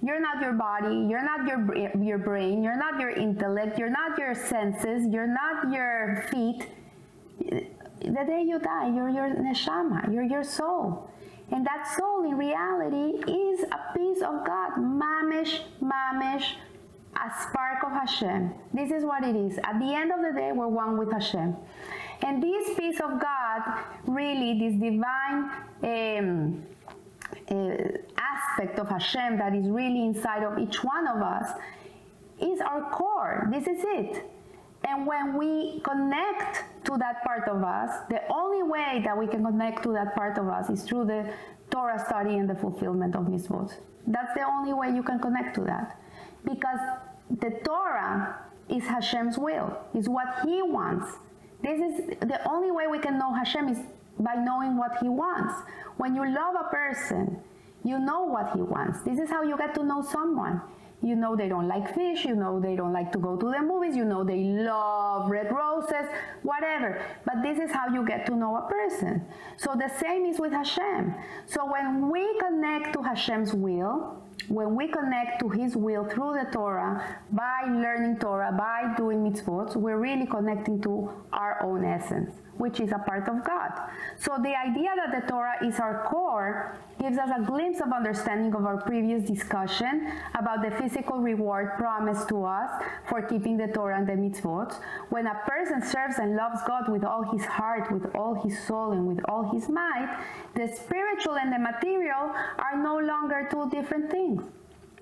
you're 0.01 0.19
not 0.19 0.41
your 0.41 0.53
body, 0.53 1.05
you're 1.07 1.23
not 1.23 1.47
your, 1.47 2.03
your 2.03 2.17
brain, 2.17 2.63
you're 2.63 2.77
not 2.77 2.99
your 2.99 3.11
intellect, 3.11 3.77
you're 3.77 3.91
not 3.91 4.17
your 4.17 4.33
senses, 4.33 5.05
you're 5.05 5.27
not 5.27 5.71
your 5.71 6.25
feet 6.31 6.67
the 7.99 8.23
day 8.25 8.43
you 8.45 8.59
die, 8.59 8.93
you're 8.93 9.09
your 9.09 9.29
neshama, 9.29 10.11
you're 10.13 10.23
your 10.23 10.43
soul. 10.43 11.09
And 11.51 11.65
that 11.65 11.87
soul 11.97 12.25
in 12.25 12.37
reality 12.37 13.31
is 13.31 13.63
a 13.63 13.97
piece 13.97 14.21
of 14.21 14.45
God, 14.45 14.71
mamish, 14.77 15.61
mamish, 15.81 16.55
a 17.15 17.31
spark 17.41 17.83
of 17.83 17.91
Hashem. 17.91 18.53
This 18.73 18.91
is 18.91 19.03
what 19.03 19.23
it 19.23 19.35
is. 19.35 19.57
At 19.59 19.79
the 19.79 19.93
end 19.93 20.11
of 20.11 20.21
the 20.21 20.37
day, 20.37 20.51
we're 20.53 20.67
one 20.67 20.97
with 20.97 21.11
Hashem. 21.11 21.55
And 22.23 22.43
this 22.43 22.77
piece 22.77 22.99
of 22.99 23.21
God, 23.21 23.83
really, 24.05 24.59
this 24.59 24.79
divine 24.79 25.51
um, 25.83 26.63
uh, 27.49 27.97
aspect 28.17 28.79
of 28.79 28.89
Hashem 28.89 29.37
that 29.37 29.55
is 29.55 29.67
really 29.67 30.03
inside 30.03 30.43
of 30.43 30.59
each 30.59 30.83
one 30.83 31.07
of 31.07 31.21
us, 31.21 31.49
is 32.39 32.59
our 32.61 32.89
core. 32.91 33.47
This 33.51 33.67
is 33.67 33.83
it. 33.83 34.29
And 34.87 35.05
when 35.05 35.37
we 35.37 35.81
connect 35.81 36.63
to 36.85 36.97
that 36.97 37.21
part 37.23 37.49
of 37.49 37.61
us, 37.61 37.89
the 38.09 38.21
only 38.31 38.63
way 38.63 39.01
that 39.03 39.17
we 39.17 39.27
can 39.27 39.43
connect 39.43 39.83
to 39.83 39.91
that 39.91 40.15
part 40.15 40.37
of 40.37 40.47
us 40.47 40.69
is 40.69 40.83
through 40.83 41.05
the 41.05 41.29
Torah 41.69 42.01
study 42.07 42.37
and 42.37 42.49
the 42.49 42.55
fulfillment 42.55 43.13
of 43.15 43.23
mitzvot. 43.25 43.73
That's 44.07 44.33
the 44.33 44.43
only 44.43 44.73
way 44.73 44.95
you 44.95 45.03
can 45.03 45.19
connect 45.19 45.55
to 45.55 45.61
that. 45.65 45.99
Because 46.45 46.79
the 47.29 47.59
Torah 47.65 48.37
is 48.69 48.85
Hashem's 48.85 49.37
will, 49.37 49.77
is 49.93 50.07
what 50.07 50.27
He 50.45 50.61
wants. 50.61 51.17
This 51.61 51.79
is 51.81 52.17
the 52.21 52.39
only 52.49 52.71
way 52.71 52.87
we 52.87 52.99
can 52.99 53.19
know 53.19 53.33
Hashem 53.33 53.67
is 53.67 53.79
by 54.19 54.35
knowing 54.35 54.77
what 54.77 54.97
He 55.01 55.09
wants. 55.09 55.53
When 55.97 56.15
you 56.15 56.25
love 56.25 56.55
a 56.59 56.69
person, 56.69 57.37
you 57.83 57.99
know 57.99 58.23
what 58.23 58.53
He 58.55 58.61
wants. 58.61 59.01
This 59.01 59.19
is 59.19 59.29
how 59.29 59.43
you 59.43 59.57
get 59.57 59.75
to 59.75 59.83
know 59.83 60.01
someone. 60.01 60.61
You 61.01 61.15
know 61.15 61.35
they 61.35 61.47
don't 61.47 61.67
like 61.67 61.93
fish, 61.93 62.25
you 62.25 62.35
know 62.35 62.59
they 62.59 62.75
don't 62.75 62.91
like 62.91 63.11
to 63.11 63.19
go 63.19 63.37
to 63.37 63.51
the 63.51 63.61
movies, 63.61 63.95
you 63.95 64.03
know 64.03 64.23
they 64.23 64.43
love 64.43 65.29
red 65.29 65.51
roses, 65.51 66.07
whatever. 66.41 66.99
But 67.23 67.43
this 67.43 67.59
is 67.59 67.71
how 67.71 67.87
you 67.93 68.05
get 68.05 68.25
to 68.25 68.35
know 68.35 68.57
a 68.57 68.67
person. 68.67 69.23
So 69.57 69.75
the 69.75 69.89
same 69.99 70.25
is 70.25 70.39
with 70.39 70.51
Hashem. 70.51 71.13
So 71.45 71.71
when 71.71 72.09
we 72.09 72.39
connect 72.39 72.93
to 72.93 73.03
Hashem's 73.03 73.53
will, 73.53 74.23
when 74.47 74.75
we 74.75 74.87
connect 74.87 75.39
to 75.41 75.49
His 75.49 75.75
will 75.75 76.05
through 76.05 76.33
the 76.33 76.49
Torah, 76.51 77.21
by 77.31 77.65
learning 77.67 78.17
Torah, 78.17 78.51
by 78.57 78.95
doing 78.97 79.19
mitzvot, 79.29 79.75
we're 79.75 79.99
really 79.99 80.25
connecting 80.25 80.81
to 80.81 81.11
our 81.31 81.61
own 81.61 81.85
essence 81.85 82.31
which 82.57 82.79
is 82.79 82.91
a 82.91 82.99
part 82.99 83.27
of 83.27 83.43
God. 83.43 83.71
So 84.17 84.37
the 84.41 84.55
idea 84.55 84.89
that 84.95 85.21
the 85.21 85.27
Torah 85.27 85.55
is 85.65 85.79
our 85.79 86.05
core 86.07 86.77
gives 86.99 87.17
us 87.17 87.29
a 87.35 87.43
glimpse 87.43 87.79
of 87.81 87.91
understanding 87.91 88.53
of 88.55 88.65
our 88.65 88.81
previous 88.81 89.23
discussion 89.23 90.11
about 90.37 90.63
the 90.63 90.71
physical 90.71 91.19
reward 91.19 91.77
promised 91.77 92.29
to 92.29 92.43
us 92.43 92.69
for 93.07 93.21
keeping 93.21 93.57
the 93.57 93.67
Torah 93.67 93.97
and 93.97 94.07
the 94.07 94.13
mitzvot. 94.13 94.79
When 95.09 95.27
a 95.27 95.35
person 95.45 95.81
serves 95.81 96.17
and 96.17 96.35
loves 96.35 96.59
God 96.67 96.89
with 96.89 97.03
all 97.03 97.23
his 97.31 97.45
heart, 97.45 97.91
with 97.91 98.15
all 98.15 98.35
his 98.43 98.57
soul, 98.65 98.91
and 98.91 99.07
with 99.07 99.19
all 99.29 99.51
his 99.51 99.69
might, 99.69 100.23
the 100.55 100.67
spiritual 100.67 101.37
and 101.37 101.51
the 101.51 101.59
material 101.59 102.31
are 102.57 102.77
no 102.77 102.97
longer 102.97 103.47
two 103.51 103.69
different 103.69 104.09
things. 104.11 104.43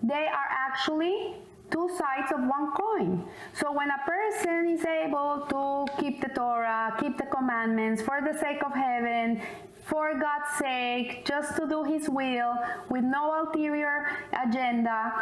They 0.03 0.27
are 0.27 0.49
actually 0.49 1.35
two 1.71 1.89
sides 1.97 2.31
of 2.31 2.39
one 2.39 2.71
coin. 2.71 3.25
So 3.53 3.71
when 3.71 3.89
a 3.89 4.01
person 4.05 4.69
is 4.69 4.85
able 4.85 5.45
to 5.49 6.01
keep 6.01 6.21
the 6.21 6.29
Torah, 6.29 6.95
keep 6.99 7.17
the 7.17 7.25
commandments 7.25 8.01
for 8.01 8.21
the 8.21 8.37
sake 8.37 8.63
of 8.63 8.73
heaven, 8.73 9.41
for 9.85 10.13
God's 10.13 10.57
sake, 10.57 11.25
just 11.25 11.55
to 11.57 11.67
do 11.67 11.83
His 11.83 12.09
will, 12.09 12.53
with 12.89 13.03
no 13.03 13.39
ulterior 13.39 14.09
agenda, 14.33 15.13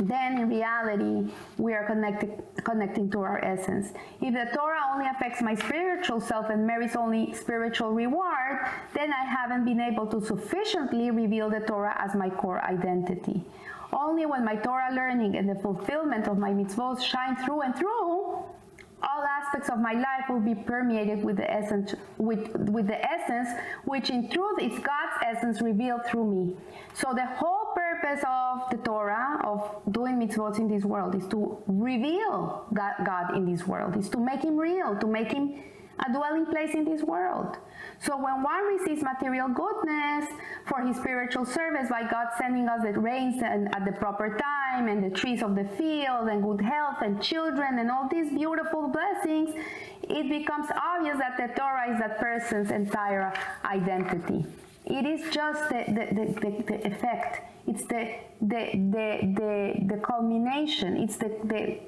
then 0.00 0.38
in 0.38 0.48
reality 0.48 1.32
we 1.56 1.72
are 1.72 1.86
connected, 1.86 2.42
connecting 2.64 3.10
to 3.10 3.20
our 3.20 3.42
essence. 3.44 3.92
If 4.20 4.34
the 4.34 4.54
Torah 4.54 4.80
only 4.92 5.06
affects 5.06 5.40
my 5.40 5.54
spiritual 5.54 6.20
self 6.20 6.50
and 6.50 6.66
merits 6.66 6.96
only 6.96 7.32
spiritual 7.32 7.92
reward, 7.92 8.66
then 8.94 9.12
I 9.12 9.24
haven't 9.24 9.64
been 9.64 9.80
able 9.80 10.06
to 10.08 10.20
sufficiently 10.20 11.10
reveal 11.10 11.48
the 11.48 11.60
Torah 11.60 11.96
as 11.98 12.14
my 12.14 12.28
core 12.28 12.62
identity. 12.64 13.44
Only 13.96 14.26
when 14.26 14.44
my 14.44 14.56
Torah 14.56 14.92
learning 14.92 15.36
and 15.36 15.48
the 15.48 15.54
fulfillment 15.54 16.28
of 16.28 16.36
my 16.36 16.50
mitzvot 16.50 17.00
shine 17.02 17.34
through 17.36 17.62
and 17.62 17.74
through, 17.74 18.44
all 19.02 19.24
aspects 19.40 19.70
of 19.70 19.78
my 19.78 19.92
life 19.92 20.28
will 20.28 20.40
be 20.40 20.54
permeated 20.54 21.24
with 21.24 21.36
the 21.36 21.50
essence 21.50 21.94
with, 22.18 22.54
with 22.56 22.86
the 22.86 22.98
essence 23.04 23.48
which 23.84 24.10
in 24.10 24.28
truth 24.28 24.60
is 24.60 24.72
God's 24.78 25.16
essence 25.24 25.62
revealed 25.62 26.04
through 26.06 26.30
me. 26.30 26.56
So 26.94 27.14
the 27.14 27.26
whole 27.26 27.74
purpose 27.74 28.22
of 28.26 28.70
the 28.70 28.78
Torah, 28.78 29.40
of 29.44 29.80
doing 29.92 30.16
mitzvot 30.16 30.58
in 30.58 30.68
this 30.68 30.84
world, 30.84 31.14
is 31.14 31.26
to 31.28 31.62
reveal 31.66 32.66
God, 32.74 32.94
God 33.04 33.36
in 33.36 33.50
this 33.50 33.66
world, 33.66 33.96
is 33.96 34.08
to 34.10 34.18
make 34.18 34.42
him 34.42 34.56
real, 34.56 34.96
to 34.98 35.06
make 35.06 35.32
him 35.32 35.62
a 36.04 36.12
dwelling 36.12 36.46
place 36.46 36.74
in 36.74 36.84
this 36.84 37.02
world. 37.02 37.56
So 37.98 38.16
when 38.16 38.42
one 38.42 38.64
receives 38.64 39.02
material 39.02 39.48
goodness 39.48 40.28
for 40.66 40.80
his 40.80 40.96
spiritual 40.96 41.46
service 41.46 41.88
by 41.88 42.02
God 42.02 42.28
sending 42.38 42.68
us 42.68 42.82
the 42.82 42.92
rains 42.98 43.42
and 43.42 43.74
at 43.74 43.84
the 43.84 43.92
proper 43.92 44.36
time 44.36 44.88
and 44.88 45.02
the 45.02 45.16
trees 45.16 45.42
of 45.42 45.54
the 45.54 45.64
field 45.76 46.28
and 46.28 46.42
good 46.42 46.60
health 46.60 46.98
and 47.00 47.22
children 47.22 47.78
and 47.78 47.90
all 47.90 48.08
these 48.08 48.30
beautiful 48.30 48.88
blessings, 48.88 49.54
it 50.02 50.28
becomes 50.28 50.68
obvious 50.76 51.18
that 51.18 51.36
the 51.36 51.52
Torah 51.58 51.92
is 51.92 51.98
that 52.00 52.18
person's 52.18 52.70
entire 52.70 53.32
identity. 53.64 54.44
It 54.84 55.04
is 55.04 55.32
just 55.32 55.68
the, 55.68 55.84
the, 55.88 56.14
the, 56.14 56.62
the 56.62 56.86
effect. 56.86 57.40
It's 57.66 57.84
the, 57.86 58.14
the, 58.40 58.70
the, 58.72 59.34
the, 59.34 59.94
the 59.94 60.00
culmination. 60.00 60.96
It's 60.98 61.16
the, 61.16 61.28
the, 61.44 61.78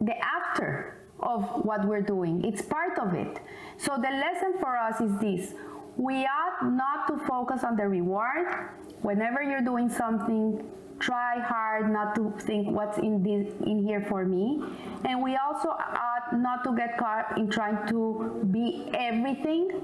the 0.00 0.14
after 0.18 0.99
of 1.22 1.44
what 1.64 1.84
we're 1.86 2.02
doing. 2.02 2.44
It's 2.44 2.62
part 2.62 2.98
of 2.98 3.14
it. 3.14 3.38
So 3.78 3.96
the 3.96 4.10
lesson 4.10 4.54
for 4.60 4.76
us 4.76 5.00
is 5.00 5.12
this. 5.20 5.54
We 5.96 6.24
ought 6.24 6.72
not 6.72 7.08
to 7.08 7.26
focus 7.26 7.64
on 7.64 7.76
the 7.76 7.88
reward. 7.88 8.70
Whenever 9.02 9.42
you're 9.42 9.60
doing 9.60 9.88
something, 9.88 10.64
try 10.98 11.40
hard 11.40 11.90
not 11.90 12.14
to 12.14 12.32
think 12.40 12.68
what's 12.70 12.98
in 12.98 13.22
this 13.22 13.52
in 13.66 13.82
here 13.82 14.00
for 14.02 14.24
me. 14.24 14.62
And 15.04 15.22
we 15.22 15.36
also 15.36 15.68
ought 15.70 16.32
not 16.32 16.62
to 16.64 16.76
get 16.76 16.98
caught 16.98 17.36
in 17.38 17.50
trying 17.50 17.86
to 17.88 18.46
be 18.50 18.90
everything. 18.94 19.82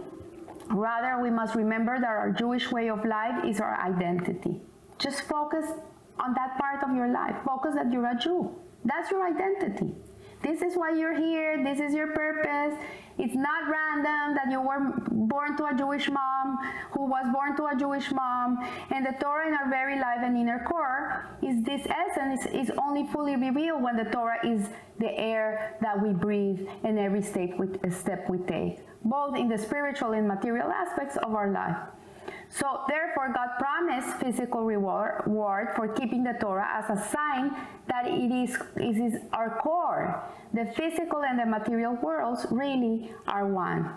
Rather, 0.71 1.21
we 1.23 1.31
must 1.31 1.55
remember 1.55 1.99
that 1.99 2.09
our 2.09 2.31
Jewish 2.31 2.71
way 2.71 2.91
of 2.91 3.05
life 3.05 3.45
is 3.45 3.61
our 3.61 3.81
identity. 3.81 4.61
Just 4.99 5.23
focus 5.23 5.67
on 6.19 6.35
that 6.35 6.59
part 6.59 6.83
of 6.83 6.95
your 6.95 7.09
life. 7.09 7.37
Focus 7.45 7.75
that 7.75 7.93
you're 7.93 8.07
a 8.07 8.19
Jew. 8.19 8.55
That's 8.85 9.11
your 9.11 9.27
identity. 9.27 9.95
This 10.47 10.63
is 10.63 10.77
why 10.77 10.91
you're 10.91 11.19
here. 11.19 11.65
This 11.65 11.81
is 11.81 11.93
your 11.93 12.13
purpose. 12.13 12.79
It's 13.19 13.35
not 13.35 13.69
random 13.69 14.37
that 14.37 14.47
you 14.49 14.61
were 14.61 14.93
born 15.11 15.57
to 15.57 15.67
a 15.67 15.75
Jewish 15.75 16.09
mom 16.09 16.59
who 16.93 17.05
was 17.05 17.27
born 17.33 17.57
to 17.57 17.67
a 17.67 17.75
Jewish 17.77 18.13
mom. 18.13 18.59
And 18.95 19.05
the 19.05 19.17
Torah 19.21 19.49
in 19.49 19.55
our 19.55 19.69
very 19.69 19.99
life 19.99 20.21
and 20.23 20.37
inner 20.37 20.65
core 20.65 21.27
is 21.43 21.65
this 21.65 21.85
essence 21.91 22.47
is 22.47 22.71
only 22.79 23.09
fully 23.09 23.35
revealed 23.35 23.83
when 23.83 23.97
the 23.97 24.05
Torah 24.05 24.39
is 24.47 24.69
the 25.01 25.11
air 25.19 25.77
that 25.81 26.01
we 26.01 26.13
breathe 26.13 26.61
in 26.85 26.97
every 26.97 27.23
step 27.23 27.51
we, 27.59 27.67
step 27.91 28.31
we 28.31 28.39
take, 28.47 28.79
both 29.05 29.37
in 29.37 29.49
the 29.49 29.59
spiritual 29.59 30.13
and 30.13 30.29
material 30.29 30.71
aspects 30.71 31.17
of 31.17 31.35
our 31.35 31.51
life. 31.51 31.77
So 32.49 32.83
therefore, 32.89 33.33
God 33.35 33.49
promised 33.59 34.19
physical 34.19 34.63
reward 34.63 35.69
for 35.75 35.89
keeping 35.89 36.23
the 36.25 36.35
Torah 36.41 36.69
as 36.73 36.89
a 36.91 37.03
sign 37.11 37.55
that 37.89 38.07
it 38.07 38.33
is, 38.33 38.57
it 38.77 38.97
is 38.97 39.21
our 39.33 39.59
core. 39.61 40.23
The 40.55 40.67
physical 40.77 41.25
and 41.25 41.39
the 41.39 41.47
material 41.47 41.95
worlds 41.95 42.47
really 42.51 43.13
are 43.27 43.47
one. 43.47 43.91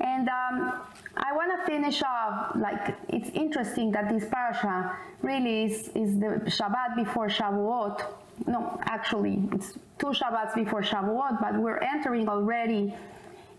And 0.00 0.28
um, 0.28 0.80
I 1.16 1.32
want 1.32 1.50
to 1.58 1.66
finish 1.66 2.02
off, 2.04 2.54
like, 2.54 2.94
it's 3.08 3.30
interesting 3.30 3.90
that 3.92 4.08
this 4.08 4.28
parasha 4.30 4.96
really 5.22 5.64
is, 5.64 5.88
is 5.88 6.18
the 6.20 6.40
Shabbat 6.46 6.94
before 6.94 7.26
Shavuot. 7.28 8.04
No, 8.46 8.78
actually, 8.84 9.42
it's 9.50 9.72
two 9.98 10.06
Shabbats 10.06 10.54
before 10.54 10.82
Shavuot, 10.82 11.40
but 11.40 11.54
we're 11.54 11.78
entering 11.78 12.28
already 12.28 12.94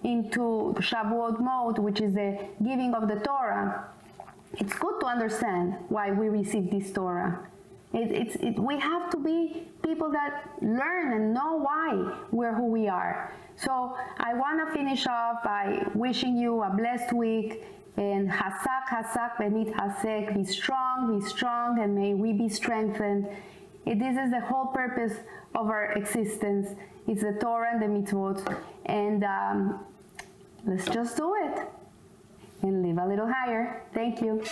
into 0.04 0.74
Shavuot 0.80 1.42
mode, 1.42 1.78
which 1.78 2.00
is 2.00 2.14
the 2.14 2.40
giving 2.64 2.94
of 2.94 3.10
the 3.10 3.16
Torah 3.16 3.90
it's 4.54 4.74
good 4.74 5.00
to 5.00 5.06
understand 5.06 5.76
why 5.90 6.12
we 6.12 6.30
receive 6.30 6.72
this 6.72 6.92
Torah. 6.92 7.48
It, 7.94 8.12
it's, 8.12 8.36
it, 8.36 8.60
we 8.60 8.80
have 8.80 9.10
to 9.12 9.18
be 9.18 9.68
people 9.84 10.12
that 10.12 10.50
learn 10.62 11.14
and 11.14 11.34
know 11.34 11.58
why 11.58 12.18
we're 12.32 12.54
who 12.54 12.66
we 12.66 12.88
are. 12.88 13.34
So 13.56 13.96
I 14.18 14.34
want 14.34 14.68
to 14.68 14.74
finish 14.74 15.08
off 15.08 15.44
by 15.44 15.86
wishing 15.94 16.38
you 16.38 16.62
a 16.64 16.70
blessed 16.70 17.14
week 17.14 17.64
and 17.98 18.30
Hasak, 18.30 18.86
Hasak, 18.88 19.38
Benit 19.38 19.74
Hasek, 19.74 20.34
be 20.34 20.46
strong, 20.46 21.20
be 21.20 21.26
strong, 21.26 21.80
and 21.80 21.96
may 21.96 22.14
we 22.14 22.32
be 22.32 22.48
strengthened. 22.48 23.28
This 23.86 24.18
is 24.18 24.32
the 24.32 24.40
whole 24.40 24.68
purpose 24.68 25.18
of 25.56 25.68
our 25.68 25.92
existence. 25.94 26.70
It's 27.08 27.22
the 27.22 27.34
Torah 27.42 27.72
and 27.74 27.82
the 27.82 27.88
mitzvot. 27.88 28.62
And 28.86 29.24
um, 29.24 29.80
let's 30.66 30.86
just 30.86 31.18
do 31.18 31.36
it 31.36 31.68
and 32.62 32.84
live 32.84 32.98
a 32.98 33.08
little 33.08 33.28
higher. 33.28 33.84
Thank 33.94 34.22
you. 34.22 34.44